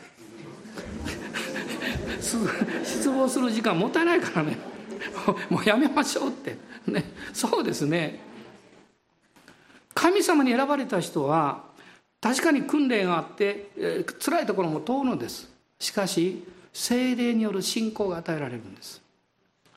[2.22, 4.79] 失望する時間もったいないからね。
[5.49, 6.57] もうやめましょうって。
[6.88, 7.12] ね。
[7.33, 8.19] そうですね。
[9.93, 11.63] 神様に選ばれた人は
[12.21, 15.49] 確かに訓練があって、えー、辛いところも通るのです。
[15.79, 19.01] しかし精霊による信仰が与えられるんです。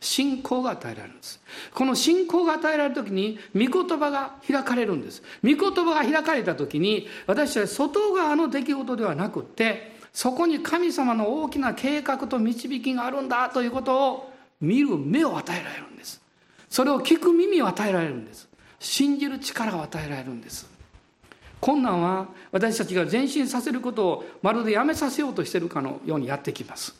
[0.01, 1.41] 信仰が与えられるんです。
[1.73, 5.23] この信仰が与えられる時に御言葉が開かれるんです。
[5.43, 14.32] 御言葉が開かれた時に私は外側の出来事ではなくってそこに神様の大きな計画と導きがあるんだということを
[14.63, 16.23] 見る目を与えられるんです。
[16.71, 18.49] それを聞く耳を与えられるんです。
[18.79, 20.71] 信じる力を与えられるんです。
[21.61, 26.95] 困難は私たちが前進させることをまるでやめさせようとしているかのようにやってきます。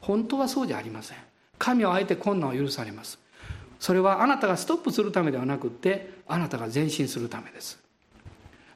[0.00, 1.18] 本当はそうじゃありません。
[1.58, 3.18] 神はあえて困難を許されます。
[3.78, 7.78] それはあなたがストップするためではなくってあなたが前進するためです、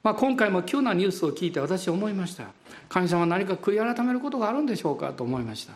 [0.02, 2.44] まあ、今回も急なニュースを聞いて私は思いました。
[2.88, 5.74] 神様何か悔い改めることがあるんでしょうかと思いました。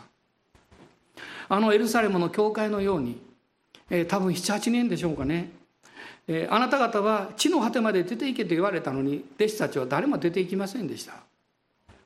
[1.49, 3.21] あのエルサレムの教会のように、
[3.89, 5.51] えー、多分78年でしょうかね。
[6.27, 11.13] えー、あなた方は地の果てまで出て行けと言われたのに弟子たちは誰も出て行きませんでした。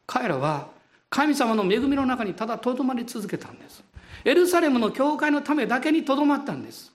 [0.06, 0.68] 彼らは
[1.10, 3.84] 神様の恵みの中にただとどまり続けたんです。
[4.24, 6.92] エルサレムの教会のためだけにとどまったんです。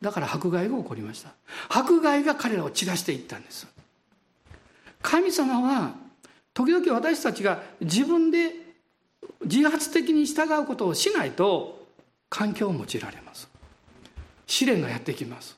[0.00, 1.32] だから迫害が起こりました。
[1.68, 3.66] 迫害が彼らを散らしていったんです。
[5.00, 5.92] 神様は
[6.52, 8.52] 時々私たちが自分で
[9.44, 11.77] 自発的に従うことをしないと
[12.28, 13.48] 環境を用いられます。
[14.46, 15.56] 試練がやってきます。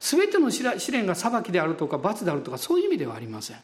[0.00, 3.56] 全ての試練が裁きであるとか罰であるとかそういう意味ではありません。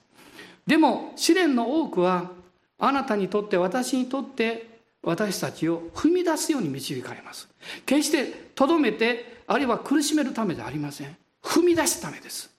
[0.67, 2.31] でも試練の多くは
[2.79, 7.49] あなたにとって私にとって私たちを踏み出すように導かれます。
[7.87, 11.17] 決してとどめてあるいは苦しめるためではありません。
[11.43, 12.51] 踏み出すためです。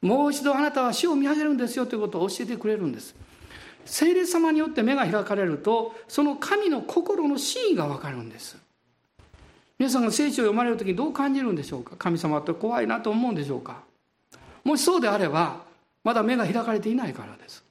[0.00, 3.16] もう一度あなたは死を見上げるんですよということを教えてくれるんです。
[3.84, 8.56] 聖霊様によって目が開かれるとその神の心の真意が分かるんです。
[9.78, 11.94] 皆さんが聖書を読まれる時にどう感じるんでしょうか？
[11.96, 13.82] 神様って怖いなと思うんでしょうか？
[14.64, 15.62] もしそうであれば
[16.02, 17.64] まだ目が開かれていないからです。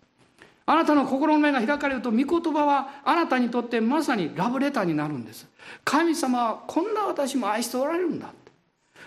[0.65, 5.47] あなたの心の目が開かれると御言葉はあなたにとってまさにラブレターになるんです。
[5.83, 8.31] 神様はこんな私も愛しておられるんだ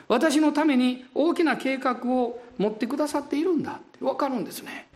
[0.09, 3.99] 私のために大きな計画を持ってくださっているんだって。
[4.05, 4.89] 分かるんですね。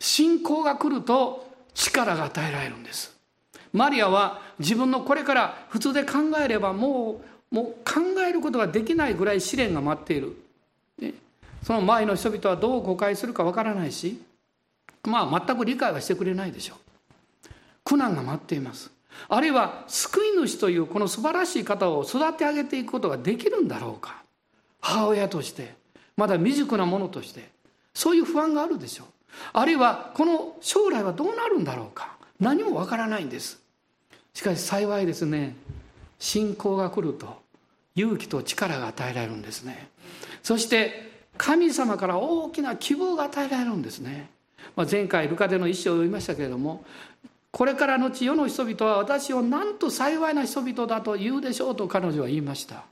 [0.00, 3.16] 信仰が来ると力が与えられるんです。
[3.72, 10.36] マリアは自分のこれから普通で考えればもうもう考えることができないぐらい試練が待っている、
[10.98, 11.14] ね、
[11.62, 14.20] その周りの人々はどう誤解するかわからないし
[15.04, 16.78] まあ全く理解はしてくれないでしょう。
[17.84, 18.90] 苦難が待っています。
[19.28, 24.22] あるいは救い主というこの素晴らしい方を育て上げていくことができるんだろうか。
[24.80, 25.74] 母親として
[26.16, 27.48] まだ未熟なものとして
[27.92, 29.06] そういう不安があるでしょう。
[29.52, 32.16] あるいはこの将来はどうなるんだろうか。
[32.40, 33.60] 何もわからないんです。
[34.32, 35.54] しかし幸いですね
[36.18, 37.42] 信仰が来ると
[37.96, 39.88] 勇気と力が与えられるんですね。
[40.42, 44.30] そして神様から大きな希望が与えられるんですね、
[44.76, 46.84] まあ、前回ルカデの一生を読みましたけれども
[47.50, 52.84] これからの地世の人々は私をなんと幸いな人々だと言うでしょうと彼女は言いました。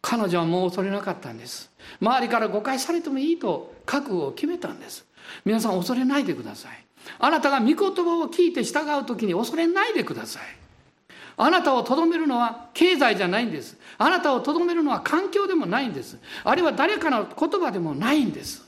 [0.00, 1.70] 彼女はもう恐れなかったんです。
[2.00, 5.04] 周りから誤解されてもいいと覚悟を決めたんです。
[5.44, 6.86] 皆さん恐れないでください。
[7.18, 10.42] あなたが御言葉を聞いて従う時に恐れないでください。
[11.36, 13.76] あなたをとどめるのは経済じゃないんです。
[13.98, 16.18] あなたをとどめるのは環境でもないんです。
[16.44, 18.64] あるいは誰かの言葉でもないんです。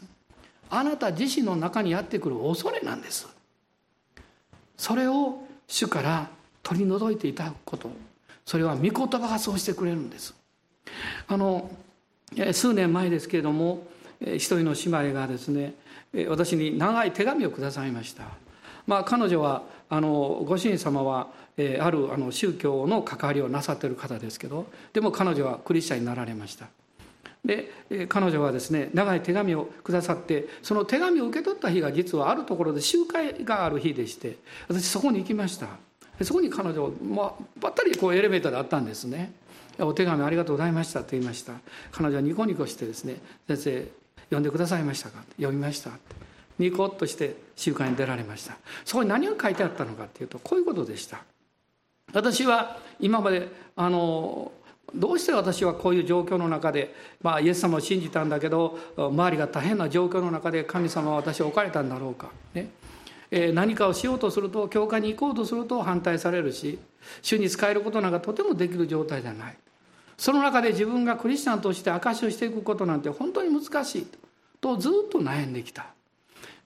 [0.70, 3.26] あなた自身の中にやってくる恐れなんです。
[4.76, 6.28] それを主から
[6.62, 7.90] 取り除いていただくこと。
[8.44, 10.34] それは御言葉がそうしてくれるんです。
[11.26, 11.70] あの
[12.52, 13.86] 数年前ですけれども
[14.20, 15.74] 一人の姉妹がですね
[16.28, 18.24] 私に長い手紙をくださいました、
[18.86, 21.28] まあ、彼女はあのご主人様は
[21.80, 26.66] あるあの宗教の関わりをなさっている方ですけどでも彼女はクリスチャンになられました。
[27.44, 27.70] で
[28.08, 34.36] 彼女はですね長い手紙をくださってその手紙を受け取った日が実はあるところで集会がある日でして
[34.68, 35.68] 私そこに行きました。
[36.22, 39.32] そこに彼女、ま、ばったりこうエレベーターで会ったんですね。
[39.78, 41.52] お手紙ありがとうございましたと言いました。
[41.92, 43.16] 彼女はニコニコしてですね
[43.46, 43.88] 先生
[44.24, 45.22] 読んでくださいましたか？
[45.36, 45.98] 読みましたって。
[46.58, 48.56] ニコッとして集会に出られました。
[48.84, 51.22] そこに何が書いてあったのかっていうとこういうことでした。
[52.12, 54.52] 私は今まであの
[54.94, 62.70] どうして私はこういう状況の中で、まあ、イエス様を信じたんだけど周りが大変な状況の中で神様は私を置かれたんだろうか、ね。
[63.30, 66.78] えー、何かをしようとすると教会に行こうとすると反対されるし
[67.20, 69.56] 主に使えることなんかとてもできる状態じゃない。
[70.16, 74.06] その中で自分がクリスチャンとして証しをしていくことなんて本当に難しい。
[74.60, 75.86] とずっと悩んできた。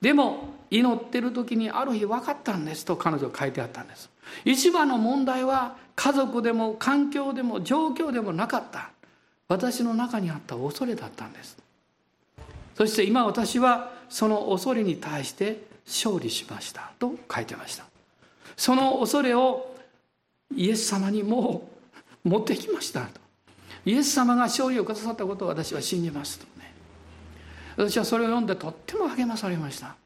[0.01, 4.12] でも祈ってる時にある日分かったんですと彼女書いてあったんです。
[4.45, 8.91] 一番の問題は家族でも環境でも状況でもなかった。
[9.49, 11.59] 私の中にあった恐れだったんです。
[12.75, 16.93] そして今私はその恐れに対して勝利しました。
[16.99, 17.85] と書いてました。
[18.57, 19.75] その恐れを
[20.55, 21.69] イエス様にも
[22.25, 23.03] う持ってきました。
[23.03, 23.21] と。
[23.85, 26.39] イエス様が勝利をくださったことを私は信じます。
[26.39, 26.73] とね。
[27.77, 29.97] 私はそれを読んでとっても励まされました。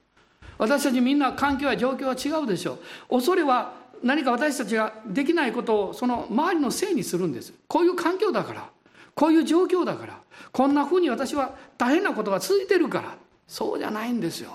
[0.58, 2.78] 私たちみんな環境や状況は違うでしょ
[3.10, 3.16] う。
[3.16, 7.52] 恐れは何か私たちができないことをその周りのせいにするんです。
[7.68, 8.70] こういう環境だから。
[9.14, 10.20] こういう状況だから。
[10.52, 13.16] こんなふうに私は大変なことが続いてるから。
[13.48, 14.50] そうじゃないんですよ。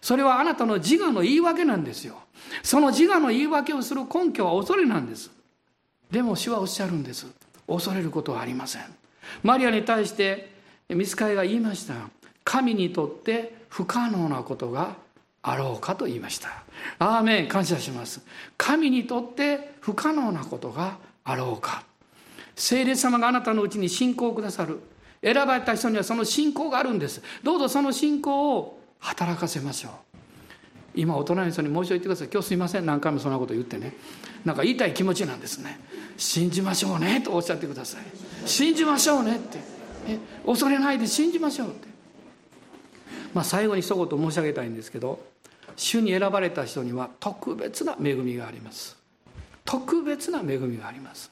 [0.00, 2.16] それはあなたの自我の言い訳なんですよ。
[2.62, 5.30] その自我の言い訳をする根拠は恐れなんです。
[6.10, 7.26] でも主はおっしゃるんです。
[7.66, 8.82] 恐れることはありません。
[9.42, 10.52] マリアに対して
[10.88, 11.94] 見つかりが言いました。
[12.44, 14.96] 神にとって不可能なことが
[15.50, 16.48] あろうかと言いました。
[16.98, 18.20] アーメン感謝します。
[18.56, 21.84] 神にとって不可能なことがあろうか。
[22.54, 24.80] 聖霊様があなたのうちに信仰をくださる。
[25.22, 27.22] 選ばれた人にはその信仰があるんです。
[27.42, 29.92] どうぞその信仰を働かせましょう。
[30.94, 32.28] 今お隣の人にもう一度言ってください。
[32.32, 32.86] 今日すいません。
[32.86, 33.94] 何回もそんなこと言ってね。
[34.44, 35.78] なんか言いたい気持ちなんですね。
[36.16, 38.02] 信じましょうねとおっしゃってください。
[38.46, 39.58] 信じましょうねって。
[40.08, 41.88] え恐れないで信じましょうって。
[43.34, 45.24] まあ最後に一言申し上げたいんですけど。
[45.78, 48.96] 主に選ばれた人には特別な恵みがあります。
[49.64, 51.30] 特別な恵みがあります。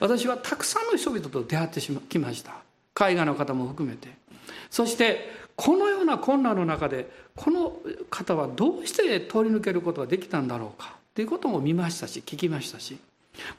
[0.00, 2.52] 私はたくさんの人々と出会ってきました。
[2.92, 4.08] 海外の方も含めて。
[4.68, 7.78] そしてこのような困難の中でこの
[8.10, 10.96] 方はどうして通り抜けることができたんだろうか。
[11.14, 12.98] ということも見ましたし聞きましたし。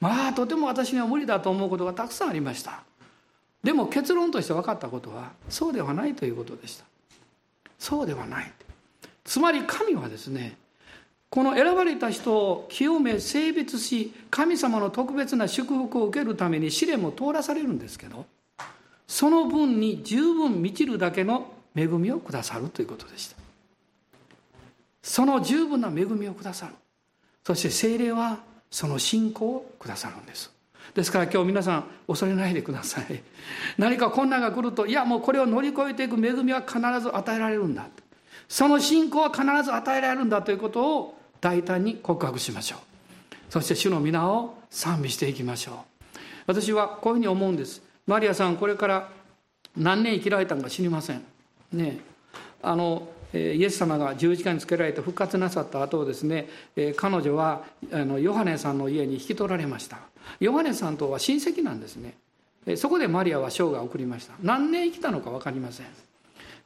[0.01, 2.83] まあとても私には無理だと思うことがたくさんありました。
[3.63, 6.83] でも結論として分かったことはそうではないということでした。
[7.79, 8.51] そうではない。
[9.25, 10.55] つまり神はですね
[11.29, 18.25] この選ばれた人を清め性別し神様の特別な祝福を受けるために試練も通らされるんですけど
[19.07, 23.35] その分に十分満ちるだけの恵みをくださるということでした。
[25.03, 26.73] その十分な恵みをくださる。
[27.45, 28.39] そして精霊は
[28.71, 30.51] その信仰をくださるんです。
[30.95, 33.21] ですから今日皆さん恐れないでください。
[33.77, 37.87] 何か困難が来るといやもうこれを乗り越えていく恵みは必ず与えられるんだ。
[38.47, 42.79] その信仰は必ず与えられるんだということを大胆に告白しましょう。
[43.49, 45.75] そして主の皆を賛美していきましょう。
[46.47, 47.81] 私はこういうふうに思うんです。
[48.07, 49.09] マリアさんこれから
[49.75, 51.23] 何年生きられたのか知りません。
[51.71, 51.99] ね
[52.61, 56.47] あのイエス様が十字架につけられて復活なさった後ですね。
[56.95, 59.99] 彼女はあのヨハネさんの家に引き取られました。
[60.39, 62.15] ヨハネさんとは親戚なんですね。
[62.77, 64.33] そこでマリアは生涯を送りました。
[64.41, 65.85] 何年生きたのか分かりません。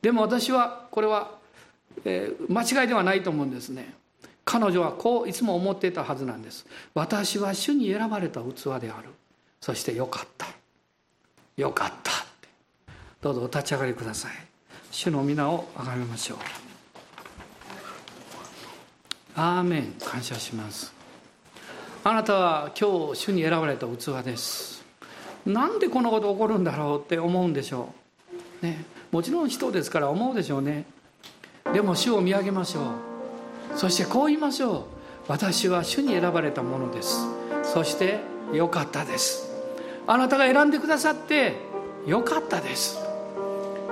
[0.02, 1.39] でも私はこれは、
[2.06, 3.94] えー、間違いではないと思うんですね。
[4.46, 6.66] 彼女はこういつも思っていたはずなんです。
[6.96, 9.10] 私は主に選ばれた器である。
[9.62, 10.48] そしてよかった。
[11.58, 12.12] よかった
[13.22, 14.32] どうぞお立ち上がりください。
[14.92, 16.38] 主の皆をあがめましょう。
[19.36, 19.94] アーメン。
[20.00, 20.94] 感謝します。
[22.04, 24.84] あなたは今日主に選ばれた器です。
[25.46, 27.94] なんでこのこと起こるんだろうって思うんでしょ
[28.62, 28.66] う。
[28.66, 28.86] ね。
[29.12, 30.86] もちろん人ですから思うでしょうね。
[31.74, 33.78] でも主を見上げましょう。
[33.78, 34.84] そしてこう言いましょう。
[35.28, 37.28] 私は主に選ばれたものです。
[37.64, 38.20] そして
[38.54, 39.50] よかったです。
[40.08, 41.54] あなたが選んでくださって
[42.08, 42.98] よかったです。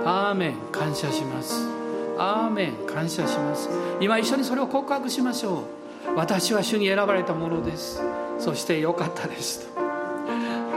[0.03, 0.55] アーメン。
[0.71, 1.67] 感謝します。
[2.17, 2.73] アーメン。
[2.87, 3.69] 感謝します。
[4.01, 6.15] 今一緒にそれを告白しましょう。
[6.15, 8.01] 私は主に選ばれたものです。
[8.39, 9.69] そしてよかったです。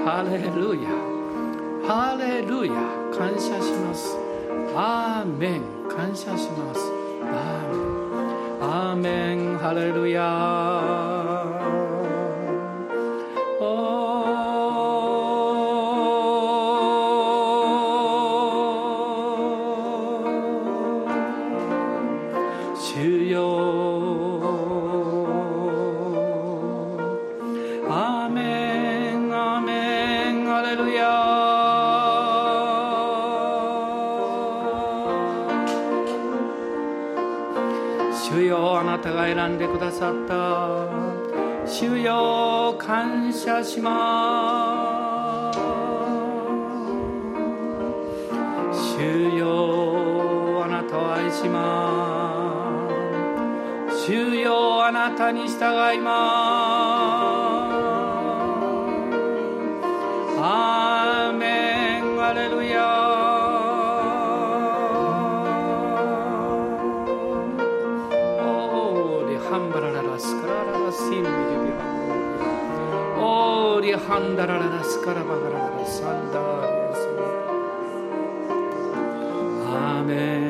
[0.05, 0.91] ハレルヤ。
[1.89, 2.75] ハレルヤ。
[3.17, 4.30] 感謝します。
[4.77, 6.81] アーメン感謝します
[7.23, 7.91] アーメン
[8.63, 11.80] アーメンハレルヤ
[41.81, 45.59] 主よ感謝します。
[48.99, 52.71] 主よあなたを愛しま
[53.89, 54.05] す。
[54.05, 56.90] 主よあなたに従います。
[74.29, 77.09] ンダラララスカラバガララサンダース
[79.67, 80.50] アーメン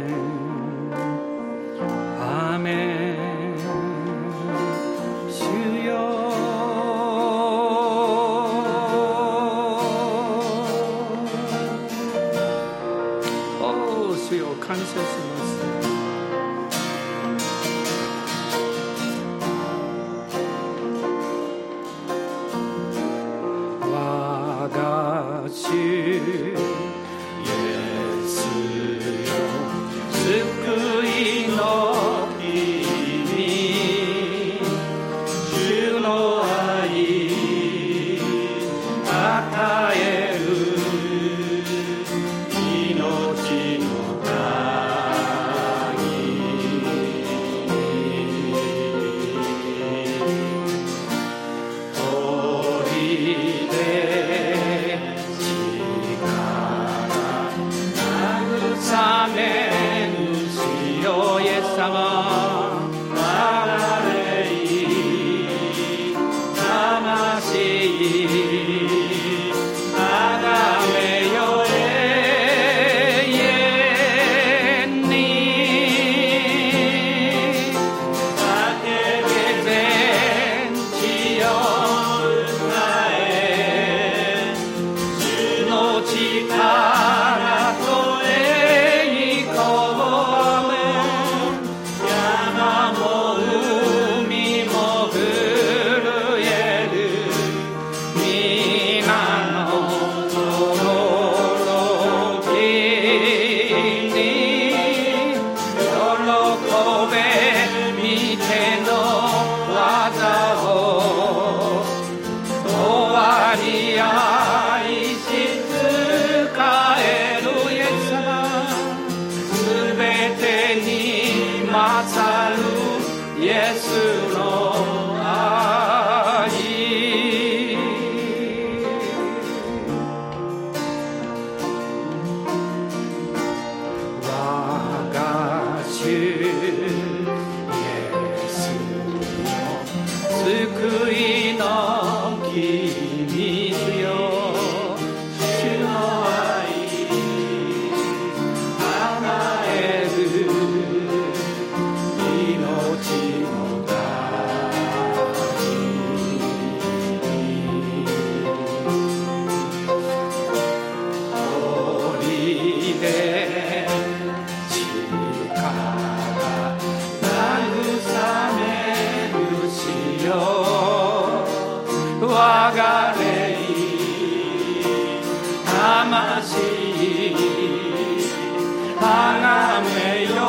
[179.81, 180.40] amém.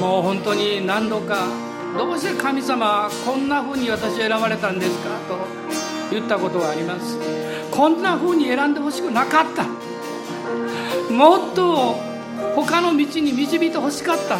[0.00, 1.46] もう本当に何度か
[1.98, 5.10] どうして神様こんな風に私選ばれたんですか？
[5.28, 5.36] と
[6.10, 7.18] 言ったことがあります。
[7.70, 9.64] こんな風に選んでほしくなかった。
[11.12, 11.96] もっと
[12.54, 14.38] 他の道に導いてほしかった。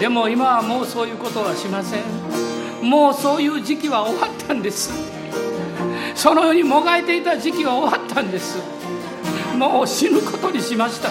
[0.00, 2.02] でも今はもうそういうことはしません。
[2.82, 4.90] もうそういう時期は終わったんです。
[6.18, 8.58] そのようにもがいていた時期は終わったんです。
[9.56, 11.10] もう死ぬことにしました。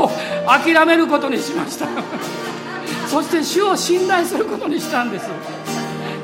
[0.00, 0.10] もう
[0.46, 1.88] 諦めることにしました。
[3.08, 5.28] そして主を信頼することにしたんです。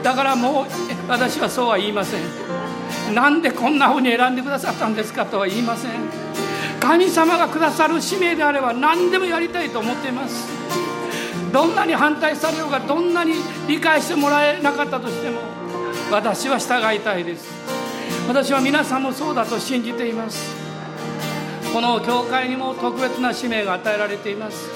[0.04, 0.66] だからもう
[1.08, 2.20] 私はそうは言いません。
[3.12, 5.90] なんでこんなふうに選んでくださったんですかとは言いません。
[6.78, 10.46] 神様がくださる使命であれば何でもやりたいと思っています。
[11.52, 13.34] どんなに反対されようがどんなに
[13.66, 15.40] 理解してもらえなかったとしても
[16.12, 17.53] 私は従いたいです。
[18.26, 20.50] 私は皆さんもそうだと信じています。
[21.72, 24.70] この教会にも特別な使命が与えられています。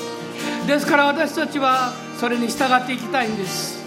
[0.66, 3.78] ですから私たちはそれに従っていきたいんです。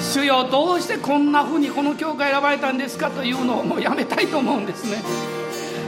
[0.00, 5.02] 主よどうしてこんなふうにこの教会選ばれたんですかというのをもうやめたいと思うんですね。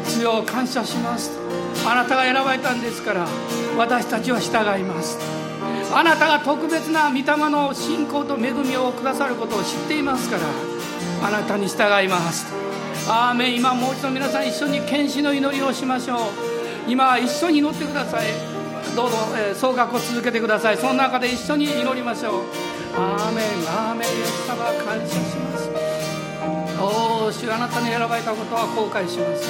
[0.07, 1.33] 主よ感謝します。
[1.87, 3.27] あなたが選ばれたんですから
[3.77, 5.19] 私たちは従います。
[5.93, 10.43] あなたが特別な御霊の信仰と恵みをくださることを知っていますから
[11.27, 12.47] あなたに従います。
[13.09, 16.19] アーメン今もう一度皆さん一緒に献身の祈りをしましょう。
[16.89, 18.27] 今一緒に祈ってください。
[18.97, 20.77] どうぞ、えー、総額を続けてください。
[20.77, 22.43] その中で一緒に祈りましょう。
[22.97, 25.71] アーメンアーメンイエス様感謝します。
[26.81, 29.49] おお主あなたに選ばれたことは後悔します。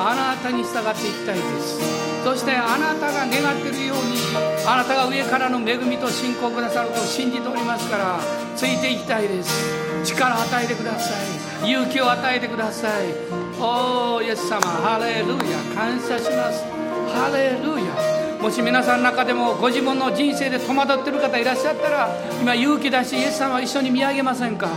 [0.00, 1.78] あなたに従っていきたいです。
[2.24, 4.18] そしてあなたが願っているように
[4.66, 8.18] あなたが上からの恵みと信仰をくださると信じておりますから
[8.56, 10.04] ついていきたいです。
[10.04, 11.49] 力を与えてください。
[11.64, 13.14] 勇気を与えてください。
[13.60, 16.64] おおイエス様ハレルヤ感謝します。
[17.12, 22.08] ハレルヤもし皆さんの中でもご自分の人生で戸惑ってる方いらっしゃったら
[22.40, 24.68] 今勇気出してイエス様は一緒に見上げませんか？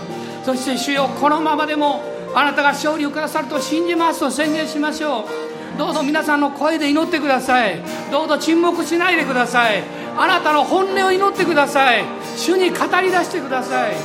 [0.44, 2.04] そして主よこのままでも
[2.36, 5.78] あなたが勝利をくださると信じますと宣言しましょう。
[5.78, 7.82] どうぞ皆さんの声で祈ってください。
[8.12, 9.84] どうぞ沈黙しないでください。
[10.18, 12.04] あなたの本音を祈ってください。
[12.36, 13.96] 主に語り出してください。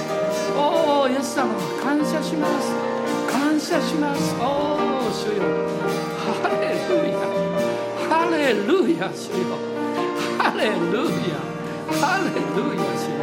[0.57, 1.53] おおイエス様
[2.19, 2.75] 謝します。
[3.31, 4.35] 感謝します。
[4.41, 5.43] おお主よ。
[6.43, 7.15] ハレルヤ。
[8.09, 9.55] ハレルヤ主よ。
[10.39, 10.75] ハレル
[11.31, 11.39] ヤ。
[12.01, 13.23] ハレルヤ主よ。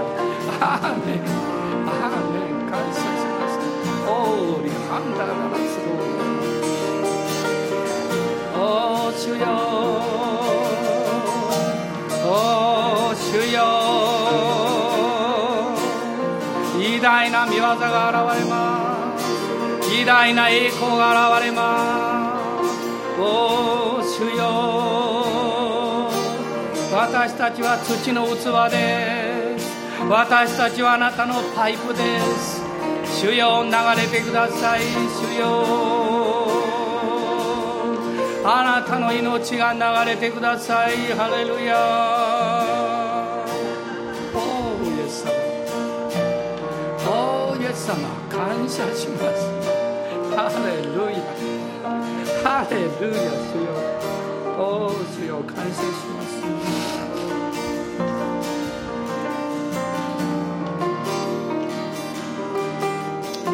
[0.62, 1.20] アーメン
[1.88, 3.04] アーメン感謝し
[3.36, 3.54] ます。
[4.08, 5.92] オーリハンダララスロ
[8.56, 9.44] お主よ。
[12.24, 12.30] お
[13.14, 13.20] 主
[13.52, 13.58] よ。
[16.78, 17.80] 偉大な見業が現
[18.40, 18.85] れます。
[20.02, 26.10] 偉大な栄光が現れますお主よ
[26.92, 29.76] 私たちは土の器です
[30.10, 32.62] 私たちはあなたのパイプです。
[33.22, 34.82] 主よ流れてください。
[34.84, 35.66] 主よ
[38.44, 39.80] あなたの命が流
[40.12, 40.98] れてください。
[41.18, 41.76] ハレルヤ。
[44.36, 44.38] お
[44.86, 45.32] イエス様。
[47.10, 47.98] おイエス様。
[48.30, 49.75] 感謝します。
[50.36, 51.20] ハレルヤ。
[52.44, 53.72] ハレルヤ主よ
[54.60, 56.30] おー主よ感謝します。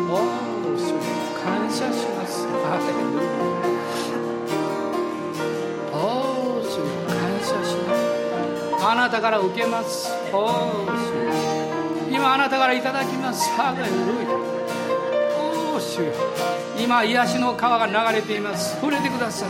[0.10, 0.26] おー
[0.76, 0.98] 主よ
[1.44, 2.48] 感謝します。
[2.48, 3.30] ハレルヤ。
[5.94, 8.84] おー主よ感謝します。
[8.84, 10.12] あなたから受けます。
[10.34, 10.50] おー
[10.86, 11.30] 主よ
[12.10, 13.52] 今あなたからいただきます。
[13.52, 14.32] ハレルヤ。
[15.38, 16.12] おー主よ
[16.78, 18.76] 今癒しの川が流れています。
[18.76, 19.49] 触れてください。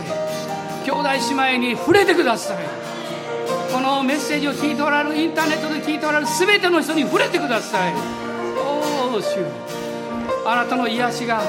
[0.84, 2.56] 兄弟姉妹に触れてください。
[3.72, 7.92] このメッセージを聞いておられるインターネットで聞いておられる全ての人に触れてください。
[8.58, 9.38] おー主
[10.44, 11.40] あなたの癒しが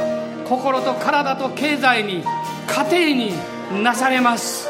[0.48, 2.24] 心と体と経済に
[2.92, 3.28] 家庭
[3.80, 4.70] になされます。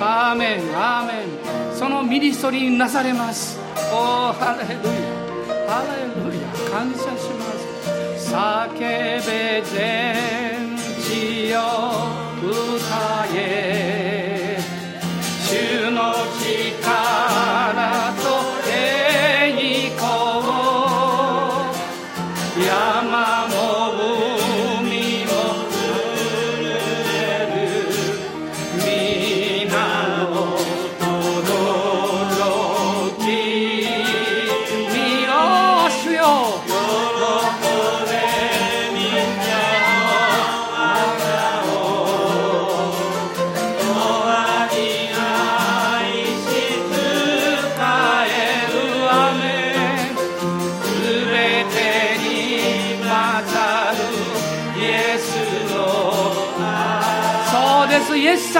[0.00, 1.74] アーメンアーメン。
[1.74, 3.58] そのミニストリーになされます。
[3.92, 4.80] おーハレルヤ。
[5.68, 6.42] ハレルヤ。
[6.70, 7.51] 感謝します。
[8.32, 11.58] 叫べ全地よ
[12.40, 13.91] 歌え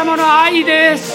[0.05, 1.12] 様の愛です。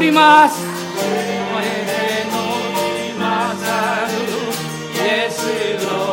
[0.00, 0.64] 奇跡は起こります
[0.96, 1.06] イ
[5.02, 6.10] エスの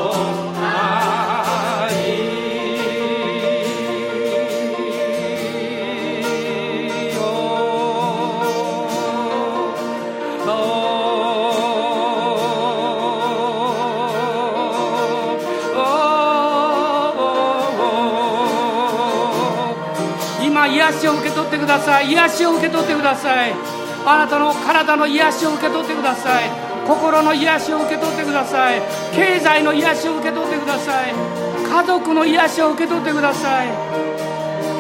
[20.43, 23.76] 今癒しを受け取ってください
[24.09, 26.43] あなたの体の癒しを受け取ってください。
[26.87, 28.81] 心の癒しを受け取ってください。
[29.13, 31.13] 経済の癒しを受け取ってください。
[31.13, 33.67] 家族の癒しを受け取ってください。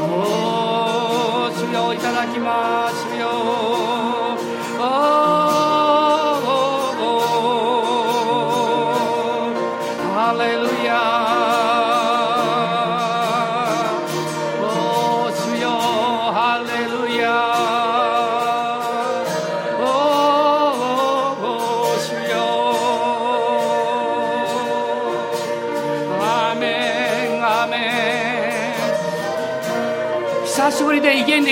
[0.09, 3.05] おー主よいただきます。
[3.19, 3.27] よ。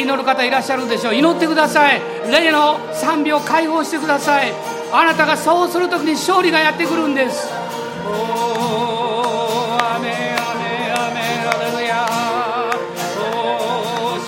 [0.05, 1.15] 祈る方いらっしゃるでしょう。
[1.15, 1.99] 祈ってください。
[2.31, 4.53] 霊の賛美を解放してください。
[4.93, 7.49] あなたがそうするときに勝利がやってくるんです。
[8.05, 8.13] おー
[9.73, 12.05] アーメンアーメンアーメンハレルヤ
[13.17, 14.21] おー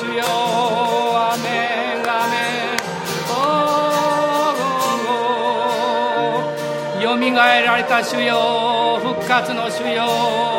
[7.00, 10.57] 主よみがえ謝主よ復活の主よ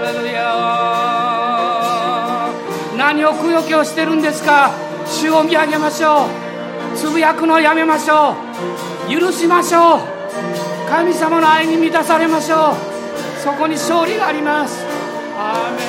[0.00, 0.42] レルヤ
[2.96, 4.72] 何をくよきをしてるんですか？
[5.06, 6.28] 主を見上げましょう。
[6.96, 8.34] つぶやくのやめましょ
[9.08, 9.10] う。
[9.12, 10.00] 許しましょう。
[10.88, 12.76] 神様の愛に満たされましょう。
[13.38, 14.84] そこに勝利があります。
[15.38, 15.84] アーメ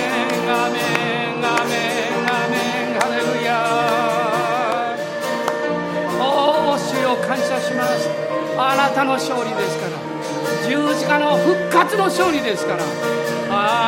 [0.45, 0.79] ンアーメ
[1.39, 1.75] ンアーメ
[2.21, 2.57] ンアーメ
[2.95, 3.55] ンハレルヤ
[6.19, 6.21] お
[6.73, 8.09] お主よ感謝します。
[8.59, 9.91] あなたの勝利ですから。
[10.67, 12.83] 十字架の復活の勝利ですから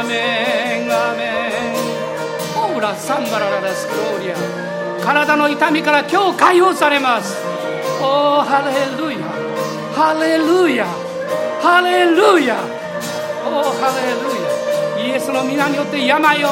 [0.03, 1.21] メンアメ
[1.73, 1.77] ン
[2.57, 4.35] オーラサンバラララスクローリア
[5.03, 7.37] 体の痛みから今日解放されます。
[8.01, 9.27] おおハレルヤ
[9.93, 10.85] ハレルヤ
[11.61, 12.57] ハレルヤ
[13.45, 16.49] おおハレルヤイエスの皆によって病を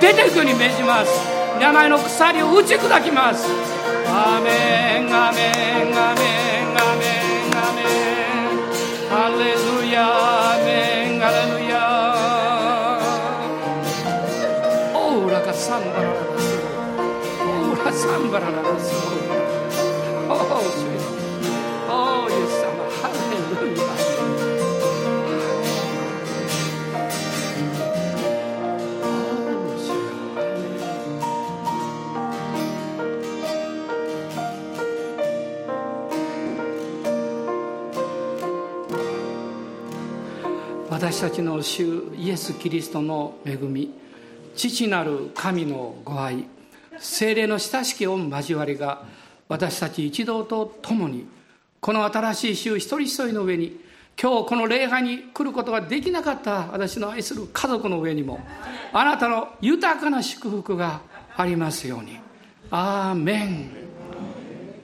[0.00, 1.10] 出ていくように命じます。
[1.60, 3.48] 病の鎖を打ち砕きます。
[4.08, 5.52] アメンアメ
[5.84, 6.22] ンアメ
[6.64, 7.04] ンアメ
[7.42, 7.86] ンアメン。
[9.08, 9.96] ハレルヤ
[10.54, 10.95] アメン
[40.90, 43.92] 私たちの主イエス・キリストの恵み
[44.54, 46.44] 父なる神のご愛
[46.98, 49.04] 精霊の親しき御交わりが
[49.48, 51.26] 私たち一同と共に
[51.80, 53.80] この新しい週一人一人の上に
[54.20, 58.40] 今日この礼拝に来ることができなかった私の愛する家族の上にも
[58.92, 61.02] あなたの豊かな祝福が
[61.36, 62.18] ありますように。
[62.70, 63.85] アーメン。